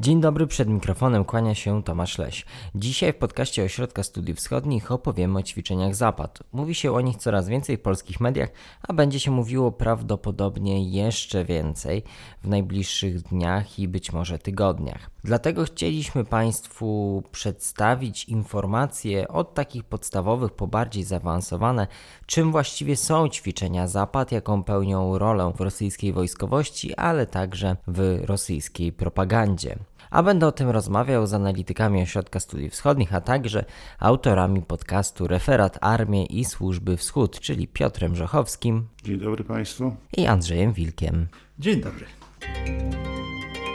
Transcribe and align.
Dzień 0.00 0.20
dobry, 0.20 0.46
przed 0.46 0.68
mikrofonem 0.68 1.24
kłania 1.24 1.54
się 1.54 1.82
Tomasz 1.82 2.18
Leś. 2.18 2.46
Dzisiaj 2.74 3.12
w 3.12 3.16
podcaście 3.16 3.64
Ośrodka 3.64 4.02
Studiów 4.02 4.38
Wschodnich 4.38 4.92
opowiemy 4.92 5.38
o 5.38 5.42
ćwiczeniach 5.42 5.94
Zapad. 5.94 6.38
Mówi 6.52 6.74
się 6.74 6.92
o 6.92 7.00
nich 7.00 7.16
coraz 7.16 7.48
więcej 7.48 7.76
w 7.76 7.80
polskich 7.80 8.20
mediach, 8.20 8.48
a 8.88 8.92
będzie 8.92 9.20
się 9.20 9.30
mówiło 9.30 9.72
prawdopodobnie 9.72 10.90
jeszcze 10.90 11.44
więcej 11.44 12.02
w 12.42 12.48
najbliższych 12.48 13.22
dniach 13.22 13.78
i 13.78 13.88
być 13.88 14.12
może 14.12 14.38
tygodniach. 14.38 15.10
Dlatego 15.24 15.64
chcieliśmy 15.64 16.24
Państwu 16.24 17.22
przedstawić 17.32 18.24
informacje 18.24 19.28
od 19.28 19.54
takich 19.54 19.84
podstawowych 19.84 20.52
po 20.52 20.66
bardziej 20.66 21.04
zaawansowane, 21.04 21.86
czym 22.26 22.52
właściwie 22.52 22.96
są 22.96 23.28
ćwiczenia 23.28 23.88
Zapad, 23.88 24.32
jaką 24.32 24.64
pełnią 24.64 25.18
rolę 25.18 25.52
w 25.56 25.60
rosyjskiej 25.60 26.12
wojskowości, 26.12 26.94
ale 26.94 27.26
także 27.26 27.76
w 27.86 28.20
rosyjskiej 28.24 28.92
propagandzie 28.92 29.78
a 30.10 30.22
będę 30.22 30.46
o 30.46 30.52
tym 30.52 30.70
rozmawiał 30.70 31.26
z 31.26 31.34
analitykami 31.34 32.02
Ośrodka 32.02 32.40
Studiów 32.40 32.72
Wschodnich, 32.72 33.14
a 33.14 33.20
także 33.20 33.64
autorami 33.98 34.62
podcastu 34.62 35.26
Referat 35.26 35.78
Armii 35.80 36.40
i 36.40 36.44
Służby 36.44 36.96
Wschód, 36.96 37.40
czyli 37.40 37.68
Piotrem 37.68 38.16
Żochowskim. 38.16 38.86
Dzień 39.04 39.18
dobry 39.18 39.44
Państwu. 39.44 39.96
I 40.16 40.26
Andrzejem 40.26 40.72
Wilkiem. 40.72 41.26
Dzień 41.58 41.80
dobry. 41.80 42.06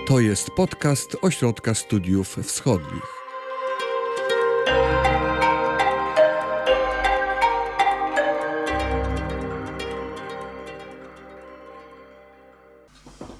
To 0.07 0.19
jest 0.19 0.51
podcast 0.51 1.17
Ośrodka 1.21 1.73
Studiów 1.73 2.37
Wschodnich. 2.43 3.14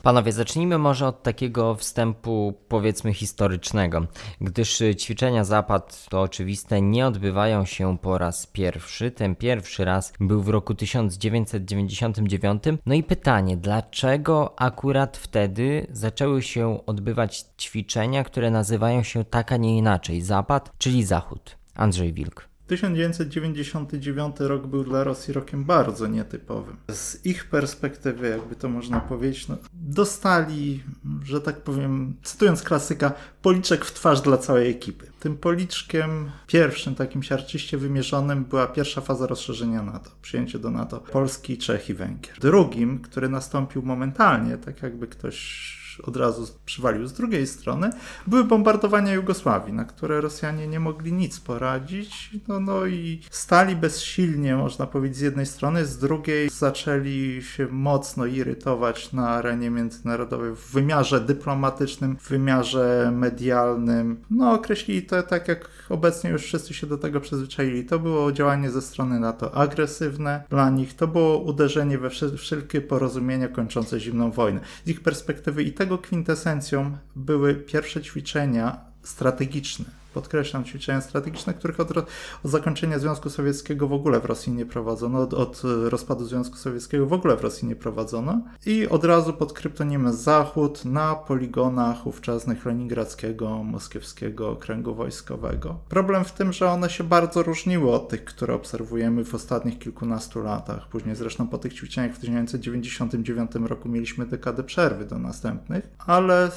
Panowie, 0.06 0.32
zacznijmy 0.32 0.78
może 0.78 1.08
od 1.08 1.24
takiego 1.24 1.76
wstępu, 1.76 2.54
powiedzmy, 2.68 3.14
historycznego, 3.14 4.08
gdyż 4.42 4.84
ćwiczenia 4.98 5.44
Zapad, 5.44 6.06
to 6.10 6.22
oczywiste, 6.22 6.82
nie 6.82 7.08
odbywają 7.08 7.66
się 7.66 7.98
po 7.98 8.18
raz 8.18 8.48
pierwszy. 8.48 9.12
Ten 9.12 9.36
pierwszy 9.36 9.86
raz 9.86 10.14
był 10.20 10.42
w 10.42 10.50
roku 10.50 10.76
1999. 10.76 12.64
No 12.86 12.94
i 12.94 13.04
pytanie, 13.04 13.58
dlaczego 13.58 14.60
akurat 14.60 15.18
wtedy 15.18 15.88
zaczęły 15.90 16.42
się 16.42 16.86
odbywać 16.86 17.46
ćwiczenia, 17.60 18.24
które 18.24 18.52
nazywają 18.52 19.04
się 19.04 19.24
tak, 19.24 19.52
a 19.52 19.58
nie 19.58 19.78
inaczej 19.78 20.22
Zapad, 20.22 20.72
czyli 20.78 21.04
Zachód? 21.04 21.58
Andrzej 21.76 22.14
Wilk. 22.14 22.55
1999 22.68 24.36
rok 24.40 24.68
był 24.68 24.84
dla 24.84 25.04
Rosji 25.04 25.34
rokiem 25.34 25.64
bardzo 25.64 26.08
nietypowym. 26.08 26.78
Z 26.92 27.26
ich 27.26 27.50
perspektywy, 27.50 28.30
jakby 28.30 28.56
to 28.56 28.70
można 28.70 29.00
powiedzieć, 29.00 29.48
no, 29.48 29.58
dostali, 29.74 30.84
że 31.24 31.42
tak 31.42 31.62
powiem, 31.62 32.16
cytując 32.24 32.64
klasyka, 32.64 33.14
policzek 33.42 33.86
w 33.86 33.94
twarz 33.94 34.22
dla 34.22 34.38
całej 34.38 34.70
ekipy. 34.70 35.08
Tym 35.20 35.38
policzkiem 35.38 36.32
pierwszym, 36.48 36.96
takim 36.96 37.24
siarczyście 37.24 37.78
wymierzonym, 37.78 38.46
była 38.46 38.68
pierwsza 38.68 39.02
faza 39.02 39.28
rozszerzenia 39.28 39.84
NATO, 39.84 40.12
przyjęcie 40.22 40.60
do 40.60 40.72
NATO 40.72 41.00
Polski, 41.00 41.58
Czech 41.58 41.90
i 41.90 41.94
Węgier. 41.94 42.40
Drugim, 42.40 43.00
który 43.00 43.30
nastąpił 43.30 43.82
momentalnie, 43.82 44.58
tak 44.58 44.82
jakby 44.82 45.08
ktoś 45.08 45.85
od 46.04 46.18
razu 46.18 46.48
przywalił 46.66 47.08
z 47.08 47.14
drugiej 47.14 47.48
strony, 47.48 47.90
były 48.28 48.44
bombardowania 48.44 49.14
Jugosławii, 49.14 49.74
na 49.74 49.86
które 49.86 50.22
Rosjanie 50.22 50.68
nie 50.68 50.80
mogli 50.80 51.14
nic 51.14 51.40
poradzić. 51.40 52.32
No, 52.48 52.60
no 52.60 52.86
i 52.86 53.22
stali 53.30 53.76
bezsilnie, 53.76 54.56
można 54.56 54.88
powiedzieć, 54.88 55.18
z 55.18 55.22
jednej 55.22 55.46
strony, 55.46 55.86
z 55.86 55.98
drugiej 55.98 56.50
zaczęli 56.50 57.42
się 57.44 57.68
mocno 57.72 58.26
irytować 58.26 59.14
na 59.14 59.30
arenie 59.30 59.70
międzynarodowej 59.70 60.52
w 60.56 60.72
wymiarze 60.72 61.22
dyplomatycznym, 61.22 62.18
w 62.18 62.30
wymiarze 62.30 63.12
medialnym. 63.16 64.22
No, 64.30 64.52
określili 64.54 65.04
to 65.04 65.24
tak, 65.24 65.48
jak 65.48 65.70
obecnie 65.90 66.30
już 66.30 66.44
wszyscy 66.44 66.74
się 66.74 66.88
do 66.88 66.98
tego 66.98 67.22
przyzwyczaili. 67.22 67.86
To 67.86 68.00
było 68.00 68.32
działanie 68.32 68.70
ze 68.70 68.82
strony 68.82 69.20
NATO 69.20 69.56
agresywne 69.56 70.44
dla 70.50 70.70
nich, 70.70 70.96
to 70.96 71.08
było 71.08 71.38
uderzenie 71.38 71.98
we 71.98 72.10
wszelkie 72.38 72.82
porozumienia 72.82 73.48
kończące 73.48 74.00
zimną 74.00 74.32
wojnę. 74.32 74.60
Z 74.86 74.90
ich 74.90 75.02
perspektywy 75.02 75.64
i 75.64 75.74
tego 75.86 75.98
kwintesencją 75.98 76.98
były 77.16 77.56
pierwsze 77.56 78.02
ćwiczenia 78.02 78.78
strategiczne 79.04 79.86
podkreślam, 80.16 80.64
ćwiczenia 80.64 81.02
strategiczne, 81.02 81.54
których 81.54 81.80
od, 81.80 81.98
od, 81.98 82.08
zakończenia 82.44 83.00
Związku 83.00 83.30
Sowieckiego 83.30 83.88
w 83.88 83.94
ogóle 83.94 84.20
w 84.20 84.26
Rosji 84.26 84.54
nie 84.54 84.66
prowadzono, 84.66 85.20
od, 85.20 85.34
od, 85.34 85.62
rozpadu 85.90 86.26
Związku 86.26 86.58
Sowieckiego 86.58 87.06
w 87.06 87.14
ogóle 87.14 87.38
w 87.38 87.42
Rosji 87.42 87.68
nie 87.68 87.76
prowadzono 87.76 88.42
i 88.66 88.88
od 88.88 89.06
razu 89.06 89.34
pod 89.34 89.54
kryptonimem 89.54 90.14
Zachód 90.14 90.86
na 90.86 91.16
poligonach 91.16 92.08
ówczesnych 92.08 92.66
Leningradzkiego, 92.66 93.64
Moskiewskiego 93.64 94.50
Okręgu 94.50 94.96
Wojskowego. 94.96 95.80
Problem 95.90 96.26
w 96.26 96.32
tym, 96.32 96.54
że 96.54 96.70
one 96.70 96.90
się 96.90 97.04
bardzo 97.04 97.44
różniły 97.44 97.92
od 97.92 98.10
tych, 98.10 98.26
które 98.26 98.54
obserwujemy 98.54 99.26
w 99.26 99.36
ostatnich 99.36 99.80
kilkunastu 99.80 100.44
latach. 100.44 100.88
Później 100.88 101.16
zresztą 101.16 101.48
po 101.48 101.58
tych 101.58 101.74
ćwiczeniach 101.74 102.16
w 102.16 102.20
1999 102.20 103.52
roku 103.56 103.90
mieliśmy 103.90 104.26
dekadę 104.26 104.64
przerwy 104.64 105.06
do 105.06 105.20
następnych, 105.20 105.90
ale 106.06 106.52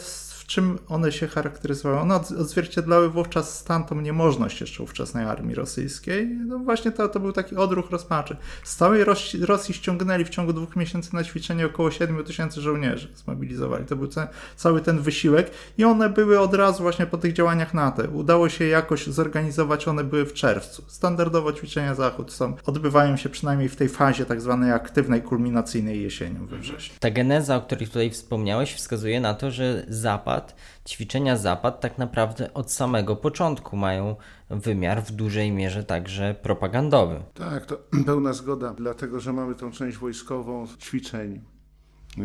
czym 0.48 0.78
one 0.88 1.12
się 1.12 1.26
charakteryzowały? 1.26 2.00
One 2.00 2.14
odzwierciedlały 2.14 3.10
wówczas 3.10 3.58
stan, 3.58 3.84
tą 3.84 4.00
niemożność 4.00 4.60
jeszcze 4.60 4.82
ówczesnej 4.82 5.24
armii 5.24 5.54
rosyjskiej. 5.54 6.26
No 6.26 6.58
właśnie 6.58 6.92
to, 6.92 7.08
to 7.08 7.20
był 7.20 7.32
taki 7.32 7.56
odruch 7.56 7.90
rozpaczy. 7.90 8.36
Z 8.64 8.76
całej 8.76 9.04
Rosji, 9.40 9.74
ściągnęli 9.74 10.24
w 10.24 10.28
ciągu 10.28 10.52
dwóch 10.52 10.76
miesięcy 10.76 11.14
na 11.14 11.24
ćwiczenie 11.24 11.66
około 11.66 11.90
7 11.90 12.24
tysięcy 12.24 12.60
żołnierzy, 12.60 13.08
zmobilizowali. 13.14 13.84
To 13.84 13.96
był 13.96 14.08
cały 14.56 14.80
ten 14.80 15.00
wysiłek 15.00 15.50
i 15.78 15.84
one 15.84 16.08
były 16.08 16.40
od 16.40 16.54
razu 16.54 16.82
właśnie 16.82 17.06
po 17.06 17.18
tych 17.18 17.32
działaniach 17.32 17.74
NATO. 17.74 18.02
Udało 18.02 18.48
się 18.48 18.64
jakoś 18.64 19.06
zorganizować, 19.06 19.88
one 19.88 20.04
były 20.04 20.26
w 20.26 20.32
czerwcu. 20.32 20.82
Standardowo 20.86 21.52
ćwiczenia 21.52 21.94
Zachód 21.94 22.32
są, 22.32 22.56
odbywają 22.66 23.16
się 23.16 23.28
przynajmniej 23.28 23.68
w 23.68 23.76
tej 23.76 23.88
fazie 23.88 24.24
tak 24.24 24.40
zwanej 24.40 24.72
aktywnej, 24.72 25.22
kulminacyjnej 25.22 26.02
jesienią 26.02 26.46
we 26.46 26.58
wrześniu. 26.58 26.96
Ta 27.00 27.10
geneza, 27.10 27.56
o 27.56 27.60
której 27.60 27.86
tutaj 27.86 28.10
wspomniałeś, 28.10 28.74
wskazuje 28.74 29.20
na 29.20 29.34
to, 29.34 29.50
że 29.50 29.84
Zapad 29.88 30.37
Zapad, 30.38 30.54
ćwiczenia 30.88 31.36
Zapad 31.36 31.80
tak 31.80 31.98
naprawdę 31.98 32.54
od 32.54 32.72
samego 32.72 33.16
początku 33.16 33.76
mają 33.76 34.16
wymiar 34.50 35.02
w 35.02 35.10
dużej 35.10 35.52
mierze 35.52 35.84
także 35.84 36.34
propagandowy. 36.42 37.22
Tak, 37.34 37.66
to 37.66 37.78
pełna 38.06 38.32
zgoda, 38.32 38.74
dlatego 38.74 39.20
że 39.20 39.32
mamy 39.32 39.54
tą 39.54 39.70
część 39.70 39.98
wojskową 39.98 40.66
ćwiczeń 40.80 41.40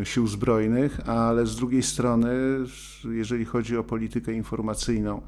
sił 0.04 0.26
zbrojnych, 0.26 1.08
ale 1.08 1.46
z 1.46 1.56
drugiej 1.56 1.82
strony, 1.82 2.30
jeżeli 3.10 3.44
chodzi 3.44 3.76
o 3.76 3.84
politykę 3.84 4.32
informacyjną, 4.32 5.22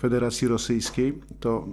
Federacji 0.00 0.48
Rosyjskiej, 0.48 1.22
to 1.40 1.66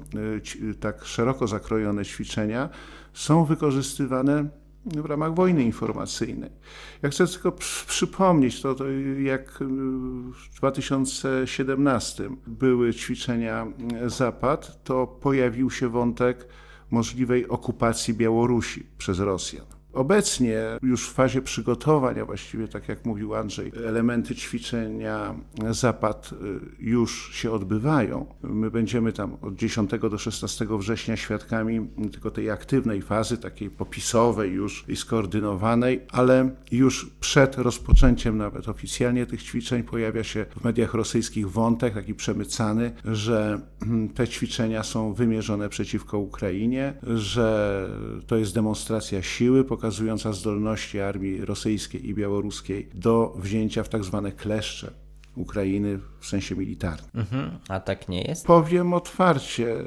e, 0.72 0.74
tak 0.74 1.06
szeroko 1.06 1.48
zakrojone 1.48 2.06
ćwiczenia 2.06 2.70
są 3.14 3.46
wykorzystywane 3.46 4.63
w 4.86 5.06
ramach 5.06 5.36
wojny 5.36 5.64
informacyjnej. 5.64 6.50
Ja 7.02 7.10
chcę 7.10 7.28
tylko 7.28 7.52
przypomnieć 7.88 8.62
to, 8.62 8.76
to, 8.76 8.90
jak 9.20 9.60
w 10.34 10.58
2017 10.58 12.30
były 12.48 12.94
ćwiczenia 12.94 13.68
Zapad, 14.06 14.84
to 14.84 15.08
pojawił 15.08 15.72
się 15.72 15.90
wątek 15.90 16.48
możliwej 16.92 17.48
okupacji 17.48 18.14
Białorusi 18.14 18.86
przez 18.98 19.20
Rosjan. 19.20 19.73
Obecnie 19.94 20.62
już 20.82 21.10
w 21.10 21.14
fazie 21.14 21.42
przygotowań, 21.42 22.16
właściwie 22.26 22.68
tak 22.68 22.90
jak 22.90 23.06
mówił 23.06 23.36
Andrzej, 23.36 23.72
elementy 23.86 24.36
ćwiczenia 24.36 25.36
Zapad 25.70 26.32
y, 26.34 26.36
już 26.80 27.36
się 27.36 27.52
odbywają. 27.52 28.26
My 28.44 28.72
będziemy 28.72 29.14
tam 29.14 29.38
od 29.42 29.56
10 29.56 29.92
do 30.12 30.18
16 30.18 30.68
września 30.70 31.18
świadkami 31.18 31.88
tylko 32.12 32.32
tej 32.32 32.50
aktywnej 32.50 33.02
fazy, 33.02 33.38
takiej 33.38 33.70
popisowej 33.70 34.52
już 34.52 34.86
i 34.88 34.96
skoordynowanej, 34.96 36.02
ale 36.12 36.50
już 36.72 37.10
przed 37.20 37.58
rozpoczęciem 37.58 38.38
nawet 38.38 38.70
oficjalnie 38.70 39.26
tych 39.26 39.44
ćwiczeń 39.44 39.84
pojawia 39.84 40.24
się 40.24 40.46
w 40.60 40.64
mediach 40.64 40.94
rosyjskich 40.94 41.52
wątek 41.52 41.94
taki 41.94 42.16
przemycany, 42.16 42.92
że 43.06 43.62
mm, 43.82 44.10
te 44.10 44.28
ćwiczenia 44.28 44.84
są 44.84 45.14
wymierzone 45.14 45.70
przeciwko 45.70 46.18
Ukrainie, 46.18 46.94
że 47.04 47.90
to 48.28 48.38
jest 48.38 48.54
demonstracja 48.54 49.22
siły, 49.22 49.64
pokazująca 49.84 50.34
zdolności 50.34 51.00
armii 51.00 51.46
rosyjskiej 51.46 52.10
i 52.10 52.14
białoruskiej 52.14 52.90
do 52.94 53.34
wzięcia 53.38 53.84
w 53.84 53.90
tak 53.90 54.04
zwane 54.04 54.32
kleszcze 54.32 54.92
Ukrainy 55.36 56.00
w 56.20 56.26
sensie 56.26 56.56
militarnym. 56.56 57.10
Mhm, 57.14 57.58
a 57.70 57.80
tak 57.80 58.10
nie 58.10 58.22
jest? 58.22 58.46
Powiem 58.46 58.94
otwarcie, 58.94 59.78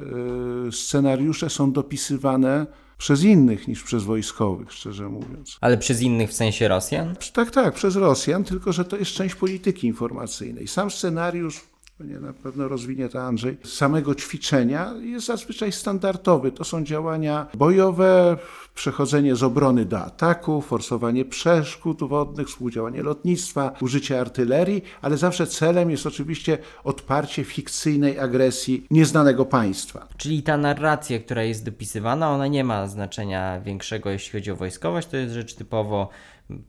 y, 0.67 0.71
scenariusze 0.71 1.49
są 1.49 1.71
dopisywane 1.71 2.65
przez 2.97 3.23
innych 3.23 3.67
niż 3.67 3.83
przez 3.83 4.03
wojskowych, 4.03 4.73
szczerze 4.73 5.09
mówiąc. 5.09 5.57
Ale 5.61 5.77
przez 5.77 6.01
innych 6.01 6.29
w 6.29 6.33
sensie 6.33 6.67
Rosjan? 6.67 7.15
Tak, 7.33 7.51
tak, 7.51 7.73
przez 7.73 7.95
Rosjan, 7.95 8.43
tylko 8.43 8.73
że 8.73 8.85
to 8.85 8.97
jest 8.97 9.11
część 9.11 9.35
polityki 9.35 9.87
informacyjnej. 9.87 10.67
Sam 10.67 10.91
scenariusz 10.91 11.61
nie 12.03 12.19
na 12.19 12.33
pewno 12.33 12.67
rozwinie 12.67 13.09
to 13.09 13.23
Andrzej, 13.23 13.57
samego 13.63 14.15
ćwiczenia 14.15 14.93
jest 14.99 15.25
zazwyczaj 15.25 15.71
standardowy. 15.71 16.51
To 16.51 16.63
są 16.63 16.83
działania 16.83 17.47
bojowe, 17.53 18.37
przechodzenie 18.75 19.35
z 19.35 19.43
obrony 19.43 19.85
do 19.85 19.99
ataku, 19.99 20.61
forsowanie 20.61 21.25
przeszkód 21.25 22.03
wodnych, 22.03 22.47
współdziałanie 22.47 23.03
lotnictwa, 23.03 23.71
użycie 23.81 24.21
artylerii, 24.21 24.83
ale 25.01 25.17
zawsze 25.17 25.47
celem 25.47 25.91
jest 25.91 26.05
oczywiście 26.05 26.57
odparcie 26.83 27.43
fikcyjnej 27.43 28.19
agresji 28.19 28.87
nieznanego 28.91 29.45
państwa. 29.45 30.07
Czyli 30.17 30.43
ta 30.43 30.57
narracja, 30.57 31.19
która 31.19 31.43
jest 31.43 31.65
dopisywana, 31.65 32.29
ona 32.29 32.47
nie 32.47 32.63
ma 32.63 32.87
znaczenia 32.87 33.61
większego, 33.61 34.09
jeśli 34.09 34.31
chodzi 34.31 34.51
o 34.51 34.55
wojskowość, 34.55 35.07
to 35.07 35.17
jest 35.17 35.33
rzecz 35.33 35.55
typowo 35.55 36.09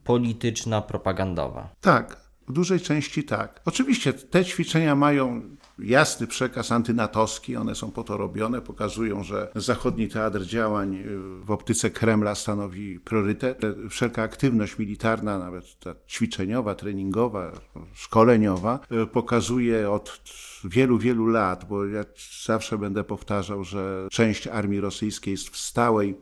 polityczna, 0.03 0.81
propagandowa. 0.81 1.69
Tak, 1.81 2.28
w 2.49 2.53
dużej 2.53 2.79
części 2.79 3.23
tak. 3.23 3.61
Oczywiście 3.65 4.13
te 4.13 4.45
ćwiczenia 4.45 4.95
mają 4.95 5.41
jasny 5.79 6.27
przekaz 6.27 6.71
antynatowski, 6.71 7.55
one 7.55 7.75
są 7.75 7.91
po 7.91 8.03
to 8.03 8.17
robione, 8.17 8.61
pokazują, 8.61 9.23
że 9.23 9.51
zachodni 9.55 10.07
teatr 10.07 10.41
działań 10.41 10.95
y, 10.95 11.05
w 11.45 11.51
optyce 11.51 11.89
Kremla 11.89 12.35
stanowi 12.35 12.99
priorytet. 12.99 13.61
Wszelka 13.89 14.23
aktywność 14.23 14.77
militarna, 14.77 15.39
nawet 15.39 15.79
ta 15.79 15.95
ćwiczeniowa, 16.07 16.75
treningowa, 16.75 17.51
szkoleniowa, 17.93 18.79
y, 19.03 19.07
pokazuje 19.07 19.91
od 19.91 20.21
wielu, 20.63 20.97
wielu 20.97 21.27
lat, 21.27 21.65
bo 21.69 21.85
ja 21.85 22.05
zawsze 22.45 22.77
będę 22.77 23.03
powtarzał, 23.03 23.63
że 23.63 24.07
część 24.11 24.47
armii 24.47 24.81
rosyjskiej 24.81 25.31
jest 25.31 25.49
w 25.49 25.57
stałej 25.57 26.15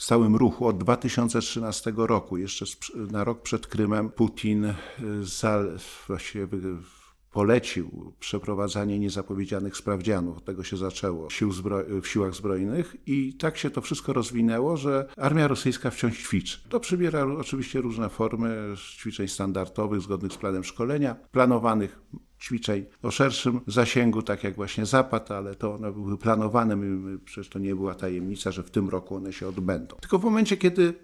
stałym 0.00 0.36
ruchu 0.36 0.66
od 0.66 0.78
2013 0.78 1.92
roku. 1.96 2.36
Jeszcze 2.36 2.64
na 2.94 3.24
rok 3.24 3.42
przed 3.42 3.66
Krymem 3.66 4.10
Putin 4.10 4.64
y, 4.64 4.74
zal, 5.22 5.78
właściwie 6.06 6.46
polecił 7.32 8.12
przeprowadzanie 8.20 8.98
niezapowiedzianych 8.98 9.76
sprawdzianów. 9.76 10.38
Od 10.38 10.44
tego 10.44 10.64
się 10.64 10.76
zaczęło 10.76 11.30
sił 11.30 11.52
w 12.02 12.08
siłach 12.08 12.34
zbrojnych 12.34 12.96
i 13.06 13.34
tak 13.34 13.56
się 13.56 13.70
to 13.70 13.80
wszystko 13.80 14.12
rozwinęło, 14.12 14.76
że 14.76 15.06
armia 15.16 15.48
rosyjska 15.48 15.90
wciąż 15.90 16.18
ćwiczy. 16.18 16.58
To 16.68 16.80
przybiera 16.80 17.24
oczywiście 17.24 17.80
różne 17.80 18.08
formy 18.08 18.74
ćwiczeń 18.76 19.28
standardowych, 19.28 20.00
zgodnych 20.00 20.32
z 20.32 20.36
planem 20.36 20.64
szkolenia, 20.64 21.14
planowanych 21.14 22.00
ćwiczeń 22.40 22.84
o 23.02 23.10
szerszym 23.10 23.60
zasięgu, 23.66 24.22
tak 24.22 24.44
jak 24.44 24.54
właśnie 24.54 24.86
Zapad, 24.86 25.30
ale 25.30 25.54
to 25.54 25.74
one 25.74 25.92
były 25.92 26.18
planowane, 26.18 26.76
przecież 27.24 27.48
to 27.48 27.58
nie 27.58 27.74
była 27.74 27.94
tajemnica, 27.94 28.50
że 28.50 28.62
w 28.62 28.70
tym 28.70 28.88
roku 28.88 29.14
one 29.16 29.32
się 29.32 29.48
odbędą. 29.48 29.96
Tylko 30.00 30.18
w 30.18 30.24
momencie, 30.24 30.56
kiedy 30.56 30.94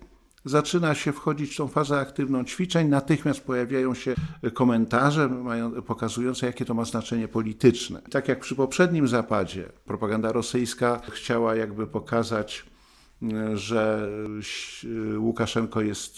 zaczyna 0.46 0.94
się 0.94 1.12
wchodzić 1.12 1.54
w 1.54 1.56
tą 1.56 1.68
fazę 1.68 2.00
aktywną 2.00 2.44
ćwiczeń, 2.44 2.88
natychmiast 2.88 3.40
pojawiają 3.40 3.94
się 3.94 4.14
komentarze 4.54 5.30
pokazujące, 5.86 6.46
jakie 6.46 6.64
to 6.64 6.74
ma 6.74 6.84
znaczenie 6.84 7.28
polityczne. 7.28 8.02
Tak 8.10 8.28
jak 8.28 8.40
przy 8.40 8.54
poprzednim 8.54 9.08
zapadzie, 9.08 9.68
propaganda 9.84 10.32
rosyjska 10.32 11.00
chciała 11.10 11.54
jakby 11.54 11.86
pokazać, 11.86 12.66
że 13.54 14.08
Łukaszenko 15.18 15.80
jest 15.80 16.14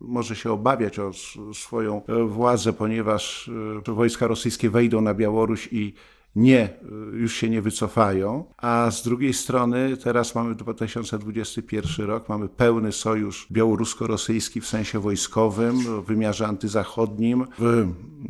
może 0.00 0.36
się 0.36 0.52
obawiać 0.52 0.98
o 0.98 1.10
swoją 1.54 2.02
władzę, 2.28 2.72
ponieważ 2.72 3.50
e, 3.88 3.92
wojska 3.92 4.26
rosyjskie 4.26 4.70
wejdą 4.70 5.00
na 5.00 5.14
Białoruś 5.14 5.68
i 5.72 5.94
nie, 6.36 6.68
y, 7.14 7.16
już 7.16 7.34
się 7.34 7.50
nie 7.50 7.62
wycofają, 7.62 8.44
a 8.56 8.90
z 8.90 9.02
drugiej 9.02 9.34
strony 9.34 9.96
teraz 9.96 10.34
mamy 10.34 10.54
2021 10.54 12.06
rok, 12.06 12.28
mamy 12.28 12.48
pełny 12.48 12.92
sojusz 12.92 13.46
białorusko-rosyjski 13.52 14.60
w 14.60 14.66
sensie 14.66 15.00
wojskowym, 15.00 15.78
w 15.78 16.06
wymiarze 16.06 16.46
antyzachodnim, 16.46 17.46
w 17.58 17.88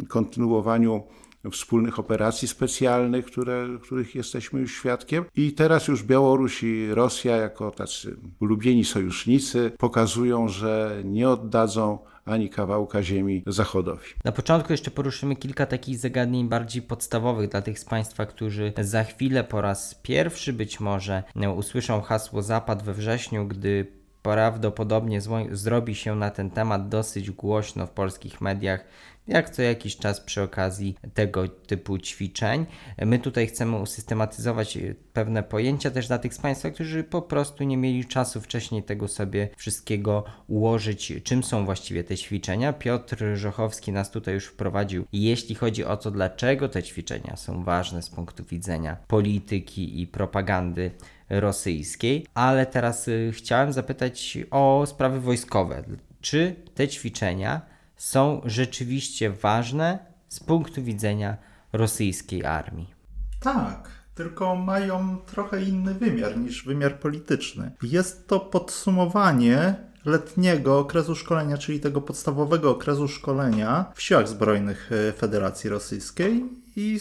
kontynuowaniu 0.09 1.03
wspólnych 1.51 1.99
operacji 1.99 2.49
specjalnych, 2.49 3.25
które, 3.25 3.69
których 3.83 4.15
jesteśmy 4.15 4.61
już 4.61 4.75
świadkiem. 4.75 5.25
I 5.37 5.53
teraz 5.53 5.89
już 5.89 6.03
Białoruś 6.03 6.63
i 6.63 6.95
Rosja, 6.95 7.37
jako 7.37 7.71
tacy 7.71 8.17
ulubieni 8.41 8.85
sojusznicy, 8.85 9.73
pokazują, 9.79 10.49
że 10.49 11.03
nie 11.05 11.29
oddadzą 11.29 11.99
ani 12.27 12.51
kawałka 12.51 13.03
ziemi 13.03 13.43
Zachodowi. 13.47 14.07
Na 14.25 14.33
początku 14.33 14.73
jeszcze 14.73 14.91
poruszymy 14.91 15.37
kilka 15.37 15.67
takich 15.67 15.99
zagadnień 15.99 16.49
bardziej 16.49 16.83
podstawowych 16.83 17.51
dla 17.51 17.63
tych 17.63 17.79
z 17.79 17.85
Państwa, 17.85 18.27
którzy 18.27 18.73
za 18.79 19.05
chwilę 19.05 19.45
po 19.45 19.61
raz 19.61 19.95
pierwszy 19.95 20.53
być 20.53 20.81
może 20.81 21.23
usłyszą 21.57 22.01
hasło 22.01 22.43
Zapad 22.43 22.83
we 22.83 22.95
wrześniu, 22.95 23.47
gdy 23.47 23.87
prawdopodobnie 24.33 25.21
zrobi 25.51 25.95
się 25.95 26.17
na 26.17 26.31
ten 26.31 26.51
temat 26.51 26.89
dosyć 26.89 27.31
głośno 27.31 27.87
w 27.87 27.91
polskich 27.91 28.41
mediach 28.41 28.85
jak 29.29 29.51
co 29.51 29.63
jakiś 29.63 29.97
czas 29.97 30.21
przy 30.21 30.43
okazji 30.43 30.97
tego 31.15 31.49
typu 31.49 31.99
ćwiczeń. 31.99 32.67
My 33.07 33.19
tutaj 33.19 33.47
chcemy 33.47 33.77
usystematyzować 33.77 34.79
pewne 35.13 35.43
pojęcia 35.43 35.91
też 35.91 36.09
dla 36.09 36.19
tych 36.19 36.35
z 36.35 36.39
Państwa, 36.39 36.71
którzy 36.71 37.05
po 37.05 37.23
prostu 37.23 37.65
nie 37.65 37.77
mieli 37.77 38.05
czasu 38.05 38.41
wcześniej 38.41 38.83
tego 38.83 39.09
sobie 39.09 39.49
wszystkiego 39.57 40.25
ułożyć, 40.47 41.13
czym 41.25 41.43
są 41.43 41.65
właściwie 41.65 42.05
te 42.05 42.17
ćwiczenia. 42.17 42.73
Piotr 42.73 43.25
Żochowski 43.35 43.93
nas 43.93 44.11
tutaj 44.11 44.35
już 44.35 44.47
wprowadził, 44.47 45.05
jeśli 45.13 45.55
chodzi 45.55 45.85
o 45.85 45.97
to, 45.97 46.11
dlaczego 46.11 46.69
te 46.69 46.83
ćwiczenia 46.83 47.37
są 47.37 47.65
ważne 47.65 48.03
z 48.03 48.11
punktu 48.11 48.45
widzenia 48.45 48.97
polityki 49.09 50.01
i 50.01 50.07
propagandy 50.07 50.91
rosyjskiej, 51.31 52.27
ale 52.35 52.67
teraz 52.67 53.09
y, 53.09 53.33
chciałem 53.35 53.73
zapytać 53.73 54.39
o 54.51 54.85
sprawy 54.87 55.21
wojskowe. 55.21 55.83
Czy 56.21 56.57
te 56.75 56.89
ćwiczenia 56.89 57.61
są 57.97 58.41
rzeczywiście 58.45 59.31
ważne 59.31 59.99
z 60.29 60.41
punktu 60.41 60.83
widzenia 60.83 61.37
rosyjskiej 61.73 62.45
armii. 62.45 62.95
Tak, 63.41 63.89
tylko 64.15 64.57
mają 64.57 65.19
trochę 65.27 65.63
inny 65.63 65.95
wymiar 65.95 66.39
niż 66.39 66.65
wymiar 66.65 66.99
polityczny. 66.99 67.71
Jest 67.83 68.29
to 68.29 68.41
podsumowanie 68.41 69.75
letniego 70.05 70.79
okresu 70.79 71.15
szkolenia, 71.15 71.59
czyli 71.59 71.81
tego 71.81 72.01
podstawowego 72.01 72.71
okresu 72.71 73.09
szkolenia 73.09 73.93
w 73.95 74.03
siłach 74.03 74.29
zbrojnych 74.29 74.91
e, 74.93 75.13
Federacji 75.13 75.71
Rosyjskiej 75.71 76.45
i 76.77 77.01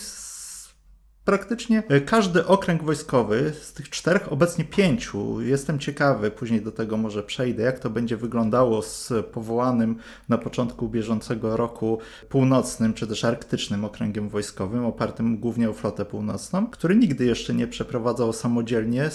praktycznie 1.25 1.83
e, 1.89 2.01
każdy 2.01 2.45
okręg 2.45 2.83
wojskowy 2.83 3.53
z 3.61 3.73
tych 3.73 3.89
czterech, 3.89 4.31
obecnie 4.31 4.65
pięciu, 4.65 5.41
jestem 5.41 5.79
ciekawy, 5.79 6.31
później 6.31 6.61
do 6.61 6.71
tego 6.71 6.97
może 6.97 7.23
przejdę, 7.23 7.63
jak 7.63 7.79
to 7.79 7.89
będzie 7.89 8.17
wyglądało 8.17 8.81
z 8.81 9.13
powołanym 9.31 9.95
na 10.29 10.37
początku 10.37 10.89
bieżącego 10.89 11.57
roku 11.57 11.99
północnym 12.29 12.93
czy 12.93 13.07
też 13.07 13.25
arktycznym 13.25 13.85
okręgiem 13.85 14.29
wojskowym, 14.29 14.85
opartym 14.85 15.37
głównie 15.37 15.69
o 15.69 15.73
flotę 15.73 16.05
północną, 16.05 16.67
który 16.67 16.95
nigdy 16.95 17.25
jeszcze 17.25 17.53
nie 17.53 17.67
przeprowadzał 17.67 18.33
samodzielnie 18.33 19.09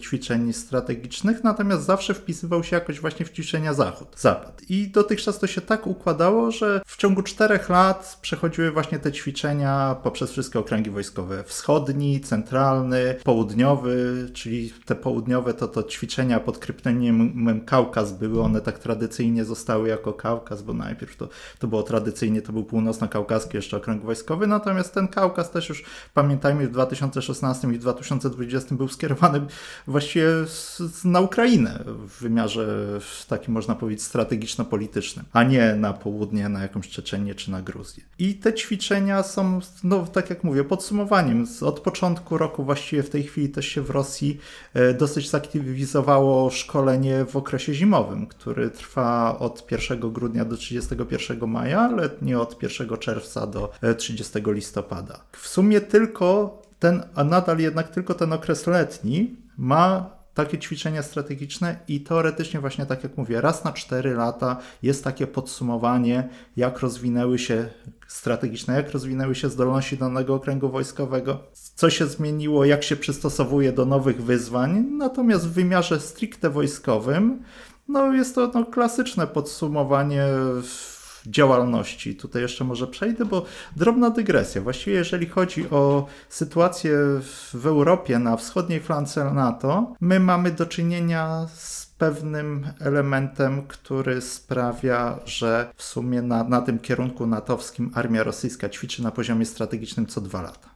ćwiczeń 0.00 0.52
strategicznych, 0.52 1.44
natomiast 1.44 1.84
zawsze 1.84 2.14
wpisywał 2.14 2.64
się 2.64 2.76
jakoś 2.76 3.00
właśnie 3.00 3.26
w 3.26 3.32
ćwiczenia 3.32 3.74
zachód, 3.74 4.08
zapad. 4.16 4.62
I 4.68 4.88
dotychczas 4.88 5.38
to 5.38 5.46
się 5.46 5.60
tak 5.60 5.86
układało, 5.86 6.50
że 6.50 6.82
w 6.86 6.96
ciągu 6.96 7.22
czterech 7.22 7.68
lat 7.68 8.18
przechodziły 8.22 8.70
właśnie 8.70 8.98
te 8.98 9.12
ćwiczenia 9.12 9.96
poprzez 10.02 10.32
wszystkie 10.32 10.58
okręgi 10.58 10.90
wojskowe 10.90 11.44
wschodni, 11.52 12.20
centralny, 12.20 13.16
południowy, 13.24 14.28
czyli 14.32 14.72
te 14.84 14.94
południowe 14.94 15.54
to, 15.54 15.68
to 15.68 15.82
ćwiczenia 15.82 16.40
pod 16.40 16.58
kryptonimem 16.58 17.64
Kaukaz 17.64 18.12
były, 18.12 18.42
one 18.42 18.60
tak 18.60 18.78
tradycyjnie 18.78 19.44
zostały 19.44 19.88
jako 19.88 20.12
Kaukaz, 20.12 20.62
bo 20.62 20.72
najpierw 20.72 21.16
to, 21.16 21.28
to 21.58 21.66
było 21.66 21.82
tradycyjnie, 21.82 22.42
to 22.42 22.52
był 22.52 22.64
północno-kaukaski 22.64 23.56
jeszcze 23.56 23.76
okręg 23.76 24.02
wojskowy, 24.02 24.46
natomiast 24.46 24.94
ten 24.94 25.08
Kaukaz 25.08 25.50
też 25.50 25.68
już 25.68 25.84
pamiętajmy 26.14 26.68
w 26.68 26.70
2016 26.70 27.68
i 27.68 27.72
w 27.72 27.78
2020 27.78 28.74
był 28.74 28.88
skierowany 28.88 29.40
właściwie 29.86 30.28
na 31.04 31.20
Ukrainę 31.20 31.84
w 31.86 32.20
wymiarze 32.20 32.98
takim 33.28 33.54
można 33.54 33.74
powiedzieć 33.74 34.02
strategiczno-politycznym, 34.04 35.24
a 35.32 35.42
nie 35.42 35.74
na 35.74 35.92
południe, 35.92 36.48
na 36.48 36.62
jakąś 36.62 36.88
Czeczenię 36.88 37.34
czy 37.34 37.50
na 37.50 37.62
Gruzję. 37.62 38.02
I 38.18 38.34
te 38.34 38.54
ćwiczenia 38.54 39.22
są, 39.22 39.60
no 39.84 40.06
tak 40.06 40.30
jak 40.30 40.44
mówię, 40.44 40.64
podsumowaniem 40.64 41.41
od 41.62 41.80
początku 41.80 42.38
roku, 42.38 42.64
właściwie 42.64 43.02
w 43.02 43.10
tej 43.10 43.22
chwili 43.22 43.48
też 43.48 43.66
się 43.66 43.82
w 43.82 43.90
Rosji 43.90 44.38
e, 44.74 44.94
dosyć 44.94 45.30
zaktywizowało 45.30 46.50
szkolenie 46.50 47.24
w 47.24 47.36
okresie 47.36 47.74
zimowym, 47.74 48.26
który 48.26 48.70
trwa 48.70 49.38
od 49.38 49.72
1 49.72 50.12
grudnia 50.12 50.44
do 50.44 50.56
31 50.56 51.48
maja, 51.48 51.80
ale 51.80 52.10
nie 52.22 52.40
od 52.40 52.62
1 52.62 52.98
czerwca 52.98 53.46
do 53.46 53.72
30 53.98 54.38
e, 54.38 54.52
listopada. 54.52 55.20
W 55.32 55.48
sumie 55.48 55.80
tylko 55.80 56.58
ten, 56.78 57.02
a 57.14 57.24
nadal 57.24 57.58
jednak 57.58 57.88
tylko 57.88 58.14
ten 58.14 58.32
okres 58.32 58.66
letni 58.66 59.36
ma 59.56 60.21
takie 60.34 60.58
ćwiczenia 60.58 61.02
strategiczne 61.02 61.76
i 61.88 62.00
teoretycznie 62.00 62.60
właśnie 62.60 62.86
tak 62.86 63.02
jak 63.02 63.16
mówię, 63.16 63.40
raz 63.40 63.64
na 63.64 63.72
4 63.72 64.14
lata 64.14 64.56
jest 64.82 65.04
takie 65.04 65.26
podsumowanie, 65.26 66.28
jak 66.56 66.78
rozwinęły 66.78 67.38
się 67.38 67.68
strategiczne, 68.08 68.74
jak 68.74 68.90
rozwinęły 68.90 69.34
się 69.34 69.48
zdolności 69.48 69.96
danego 69.96 70.34
okręgu 70.34 70.68
wojskowego, 70.68 71.40
co 71.74 71.90
się 71.90 72.06
zmieniło, 72.06 72.64
jak 72.64 72.82
się 72.82 72.96
przystosowuje 72.96 73.72
do 73.72 73.84
nowych 73.84 74.24
wyzwań. 74.24 74.86
Natomiast 74.90 75.48
w 75.48 75.52
wymiarze 75.52 76.00
stricte 76.00 76.50
wojskowym, 76.50 77.42
no 77.88 78.12
jest 78.12 78.34
to 78.34 78.50
no, 78.54 78.66
klasyczne 78.66 79.26
podsumowanie 79.26 80.24
działalności. 81.26 82.16
Tutaj 82.16 82.42
jeszcze 82.42 82.64
może 82.64 82.86
przejdę, 82.86 83.24
bo 83.24 83.44
drobna 83.76 84.10
dygresja. 84.10 84.62
Właściwie 84.62 84.96
jeżeli 84.96 85.26
chodzi 85.26 85.70
o 85.70 86.06
sytuację 86.28 86.92
w 87.54 87.66
Europie 87.66 88.18
na 88.18 88.36
wschodniej 88.36 88.80
flance 88.80 89.34
NATO, 89.34 89.94
my 90.00 90.20
mamy 90.20 90.50
do 90.50 90.66
czynienia 90.66 91.46
z 91.54 91.86
pewnym 91.86 92.66
elementem, 92.80 93.62
który 93.68 94.20
sprawia, 94.20 95.18
że 95.24 95.72
w 95.76 95.82
sumie 95.82 96.22
na, 96.22 96.44
na 96.44 96.60
tym 96.60 96.78
kierunku 96.78 97.26
natowskim 97.26 97.90
armia 97.94 98.22
rosyjska 98.22 98.68
ćwiczy 98.68 99.02
na 99.02 99.10
poziomie 99.10 99.46
strategicznym 99.46 100.06
co 100.06 100.20
dwa 100.20 100.42
lata 100.42 100.71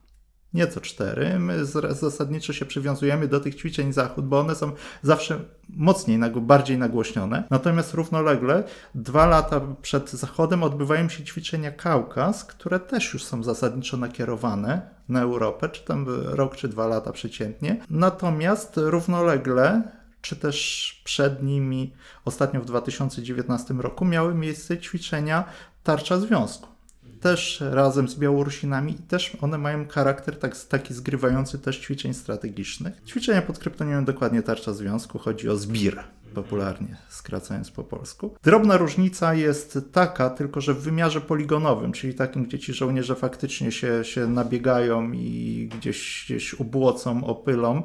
nie 0.55 0.67
co 0.67 0.81
cztery. 0.81 1.39
My 1.39 1.65
zasadniczo 1.93 2.53
się 2.53 2.65
przywiązujemy 2.65 3.29
do 3.29 3.41
tych 3.41 3.55
ćwiczeń 3.55 3.93
Zachód, 3.93 4.27
bo 4.27 4.41
one 4.41 4.55
są 4.55 4.73
zawsze 5.03 5.41
mocniej, 5.69 6.19
bardziej 6.37 6.79
nagłośnione. 6.79 7.45
Natomiast 7.51 7.95
równolegle 7.95 8.65
dwa 8.95 9.27
lata 9.27 9.61
przed 9.83 10.11
Zachodem 10.11 10.63
odbywają 10.63 11.09
się 11.09 11.25
ćwiczenia 11.25 11.71
Kaukaz, 11.71 12.45
które 12.45 12.81
też 12.81 13.13
już 13.13 13.25
są 13.25 13.43
zasadniczo 13.43 13.97
nakierowane 13.97 14.91
na 15.09 15.21
Europę, 15.21 15.69
czy 15.69 15.85
tam 15.85 16.07
rok 16.09 16.57
czy 16.57 16.69
dwa 16.69 16.87
lata 16.87 17.13
przeciętnie. 17.13 17.81
Natomiast 17.91 18.73
równolegle 18.77 19.83
czy 20.21 20.37
też 20.37 21.01
przed 21.05 21.43
nimi 21.43 21.95
ostatnio 22.25 22.61
w 22.61 22.65
2019 22.65 23.75
roku 23.75 24.05
miały 24.05 24.35
miejsce 24.35 24.79
ćwiczenia 24.79 25.45
Tarcza 25.83 26.19
Związku 26.19 26.76
też 27.21 27.63
razem 27.71 28.09
z 28.09 28.15
Białorusinami 28.15 28.93
i 28.93 29.03
też 29.03 29.37
one 29.41 29.59
mają 29.59 29.89
charakter 29.89 30.39
tak, 30.39 30.57
taki 30.57 30.95
zgrywający 30.95 31.59
też 31.59 31.79
ćwiczeń 31.79 32.15
strategicznych. 32.15 33.03
Ćwiczenia 33.07 33.43
pod 33.43 33.59
kryptonimem 33.59 34.05
dokładnie 34.05 34.43
tarcza 34.43 34.73
związku, 34.73 35.19
chodzi 35.19 35.49
o 35.49 35.57
zbir, 35.57 36.05
popularnie 36.35 36.97
skracając 37.09 37.71
po 37.71 37.85
polsku. 37.85 38.35
Drobna 38.43 38.77
różnica 38.77 39.35
jest 39.35 39.79
taka, 39.93 40.31
tylko 40.31 40.61
że 40.61 40.75
w 40.75 40.81
wymiarze 40.83 41.21
poligonowym, 41.21 41.93
czyli 41.93 42.15
takim, 42.15 42.45
gdzie 42.45 42.59
ci 42.59 42.75
żołnierze 42.75 43.15
faktycznie 43.15 43.73
się, 43.73 44.05
się 44.05 44.27
nabiegają 44.27 45.13
i 45.13 45.69
gdzieś, 45.79 46.25
gdzieś 46.27 46.55
ubłocą, 46.55 47.25
opylą, 47.25 47.83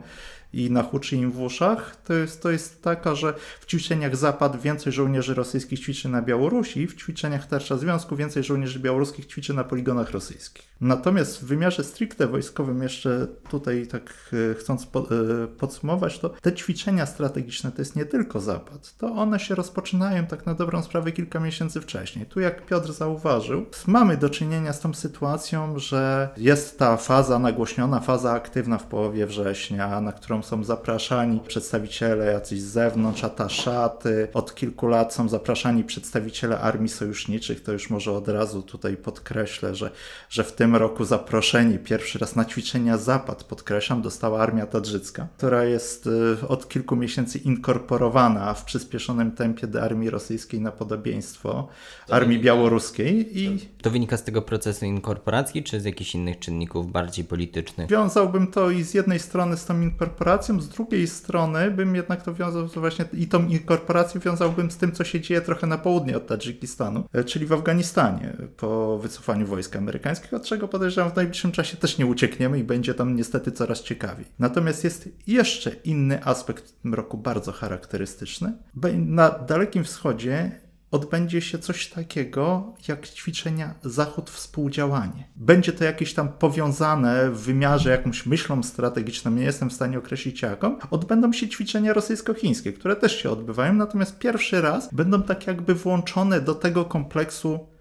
i 0.54 0.72
nachuczy 0.72 1.16
im 1.16 1.32
w 1.32 1.42
uszach, 1.42 1.96
to 1.96 2.14
jest, 2.14 2.42
to 2.42 2.52
jest 2.52 2.84
taka, 2.84 3.16
że 3.16 3.34
w 3.60 3.66
ćwiczeniach 3.66 4.16
Zapad 4.16 4.62
więcej 4.62 4.94
żołnierzy 4.94 5.34
rosyjskich 5.34 5.80
ćwiczy 5.80 6.10
na 6.10 6.22
Białorusi, 6.22 6.88
w 6.88 6.96
ćwiczeniach 6.96 7.48
Tarcza 7.48 7.78
Związku 7.78 8.16
więcej 8.16 8.44
żołnierzy 8.44 8.80
białoruskich 8.80 9.26
ćwiczy 9.26 9.54
na 9.54 9.64
poligonach 9.64 10.12
rosyjskich. 10.12 10.72
Natomiast 10.82 11.42
w 11.42 11.46
wymiarze 11.46 11.84
stricte 11.84 12.28
wojskowym, 12.28 12.84
jeszcze 12.84 13.28
tutaj 13.50 13.88
tak 13.88 14.32
e, 14.52 14.56
chcąc 14.56 14.84
e, 14.84 15.48
podsumować, 15.48 16.20
to 16.20 16.30
te 16.30 16.54
ćwiczenia 16.54 17.06
strategiczne 17.06 17.72
to 17.72 17.82
jest 17.82 17.96
nie 17.96 18.06
tylko 18.06 18.40
Zapad, 18.40 18.98
to 18.98 19.08
one 19.08 19.40
się 19.40 19.56
rozpoczynają 19.56 20.26
tak 20.26 20.46
na 20.46 20.54
dobrą 20.54 20.84
sprawę 20.84 21.12
kilka 21.12 21.40
miesięcy 21.40 21.82
wcześniej. 21.82 22.26
Tu 22.26 22.40
jak 22.40 22.66
Piotr 22.66 22.92
zauważył, 22.92 23.66
mamy 23.88 24.18
do 24.18 24.30
czynienia 24.30 24.74
z 24.74 24.80
tą 24.80 24.94
sytuacją, 24.94 25.80
że 25.80 26.30
jest 26.38 26.80
ta 26.80 26.98
faza 26.98 27.40
nagłośniona, 27.40 28.00
faza 28.00 28.32
aktywna 28.32 28.78
w 28.78 28.84
połowie 28.84 29.26
września, 29.26 30.02
na 30.02 30.12
którą 30.12 30.41
są 30.44 30.64
zapraszani 30.64 31.40
przedstawiciele 31.48 32.26
jacyś 32.26 32.62
z 32.62 32.66
zewnątrz, 32.66 33.24
ataszaty. 33.24 34.28
Od 34.34 34.56
kilku 34.56 34.88
lat 34.88 35.14
są 35.14 35.30
zapraszani 35.30 35.84
przedstawiciele 35.84 36.60
armii 36.60 36.90
sojuszniczych. 36.90 37.64
To 37.64 37.72
już 37.72 37.90
może 37.90 38.12
od 38.12 38.28
razu 38.28 38.62
tutaj 38.62 38.98
podkreślę, 38.98 39.76
że, 39.76 39.92
że 40.30 40.44
w 40.44 40.52
tym 40.52 40.76
roku 40.76 41.06
zaproszeni 41.06 41.80
pierwszy 41.80 42.20
raz 42.20 42.36
na 42.36 42.46
ćwiczenia 42.46 42.98
Zapad, 42.98 43.44
podkreślam, 43.44 44.02
dostała 44.02 44.40
armia 44.40 44.66
tadżycka, 44.66 45.28
która 45.38 45.64
jest 45.64 46.08
y, 46.08 46.48
od 46.48 46.70
kilku 46.70 46.96
miesięcy 46.96 47.38
inkorporowana 47.38 48.54
w 48.54 48.66
przyspieszonym 48.66 49.32
tempie 49.32 49.68
do 49.68 49.82
armii 49.82 50.10
rosyjskiej 50.10 50.62
na 50.62 50.72
podobieństwo 50.72 51.68
armii 52.10 52.40
białoruskiej. 52.40 53.40
I... 53.40 53.60
To 53.82 53.90
wynika 53.90 54.18
z 54.18 54.24
tego 54.24 54.42
procesu 54.42 54.86
inkorporacji, 54.86 55.64
czy 55.64 55.82
z 55.82 55.86
jakichś 55.86 56.16
innych 56.16 56.40
czynników 56.40 56.92
bardziej 56.92 57.26
politycznych? 57.26 57.90
Wiązałbym 57.90 58.48
to 58.48 58.70
i 58.70 58.84
z 58.84 58.94
jednej 58.94 59.20
strony 59.20 59.58
z 59.58 59.66
tą 59.66 59.82
inkorporacją, 59.82 60.31
inkorporacją, 60.32 60.62
z 60.62 60.70
drugiej 60.70 61.08
strony 61.08 61.72
bym 61.72 61.96
jednak 61.96 62.24
to 62.24 62.34
wiązał 62.34 62.68
właśnie 62.68 63.06
i 63.14 63.28
tą 63.28 63.48
inkorporację 63.48 64.22
wiązałbym 64.22 64.72
z 64.72 64.78
tym, 64.78 64.92
co 64.92 65.04
się 65.04 65.22
dzieje 65.22 65.42
trochę 65.42 65.68
na 65.68 65.78
południe 65.78 66.18
od 66.18 66.28
Tadżykistanu, 66.28 67.04
e, 67.14 67.24
czyli 67.24 67.46
w 67.46 67.54
Afganistanie 67.54 68.34
po 68.58 69.00
wycofaniu 69.00 69.48
wojsk 69.48 69.76
amerykańskich, 69.76 70.34
od 70.34 70.46
czego 70.46 70.68
podejrzewam 70.68 71.12
w 71.12 71.16
najbliższym 71.16 71.52
czasie 71.52 71.78
też 71.78 71.98
nie 71.98 72.06
uciekniemy 72.06 72.60
i 72.60 72.64
będzie 72.64 72.94
tam 72.94 73.16
niestety 73.16 73.52
coraz 73.52 73.84
ciekawiej. 73.84 74.26
Natomiast 74.40 74.84
jest 74.84 75.10
jeszcze 75.28 75.72
inny 75.84 76.26
aspekt 76.26 76.70
w 76.70 76.82
tym 76.82 76.94
roku 76.94 77.18
bardzo 77.18 77.52
charakterystyczny. 77.52 78.54
Na 78.96 79.30
Dalekim 79.30 79.84
Wschodzie 79.84 80.52
odbędzie 80.92 81.42
się 81.42 81.60
coś 81.60 81.90
takiego 81.90 82.74
jak 82.88 83.08
ćwiczenia 83.08 83.76
Zachód 83.84 84.30
współdziałanie. 84.30 85.28
Będzie 85.36 85.72
to 85.74 85.84
jakieś 85.84 86.14
tam 86.14 86.30
powiązane 86.30 87.32
w 87.32 87.40
wymiarze 87.40 87.90
jakąś 87.90 88.26
myślą 88.26 88.64
strategiczną, 88.64 89.32
nie 89.32 89.44
jestem 89.44 89.70
w 89.70 89.74
stanie 89.74 89.98
określić 89.98 90.42
jaką. 90.42 90.78
Odbędą 90.92 91.34
się 91.34 91.50
ćwiczenia 91.50 91.94
rosyjsko-chińskie, 91.94 92.74
które 92.74 92.96
też 92.96 93.22
się 93.22 93.30
odbywają, 93.30 93.74
natomiast 93.74 94.20
pierwszy 94.20 94.62
raz 94.62 94.94
będą 94.94 95.24
tak 95.24 95.48
jakby 95.48 95.76
włączone 95.76 96.42
do 96.42 96.56
tego 96.56 96.86
kompleksu 96.86 97.72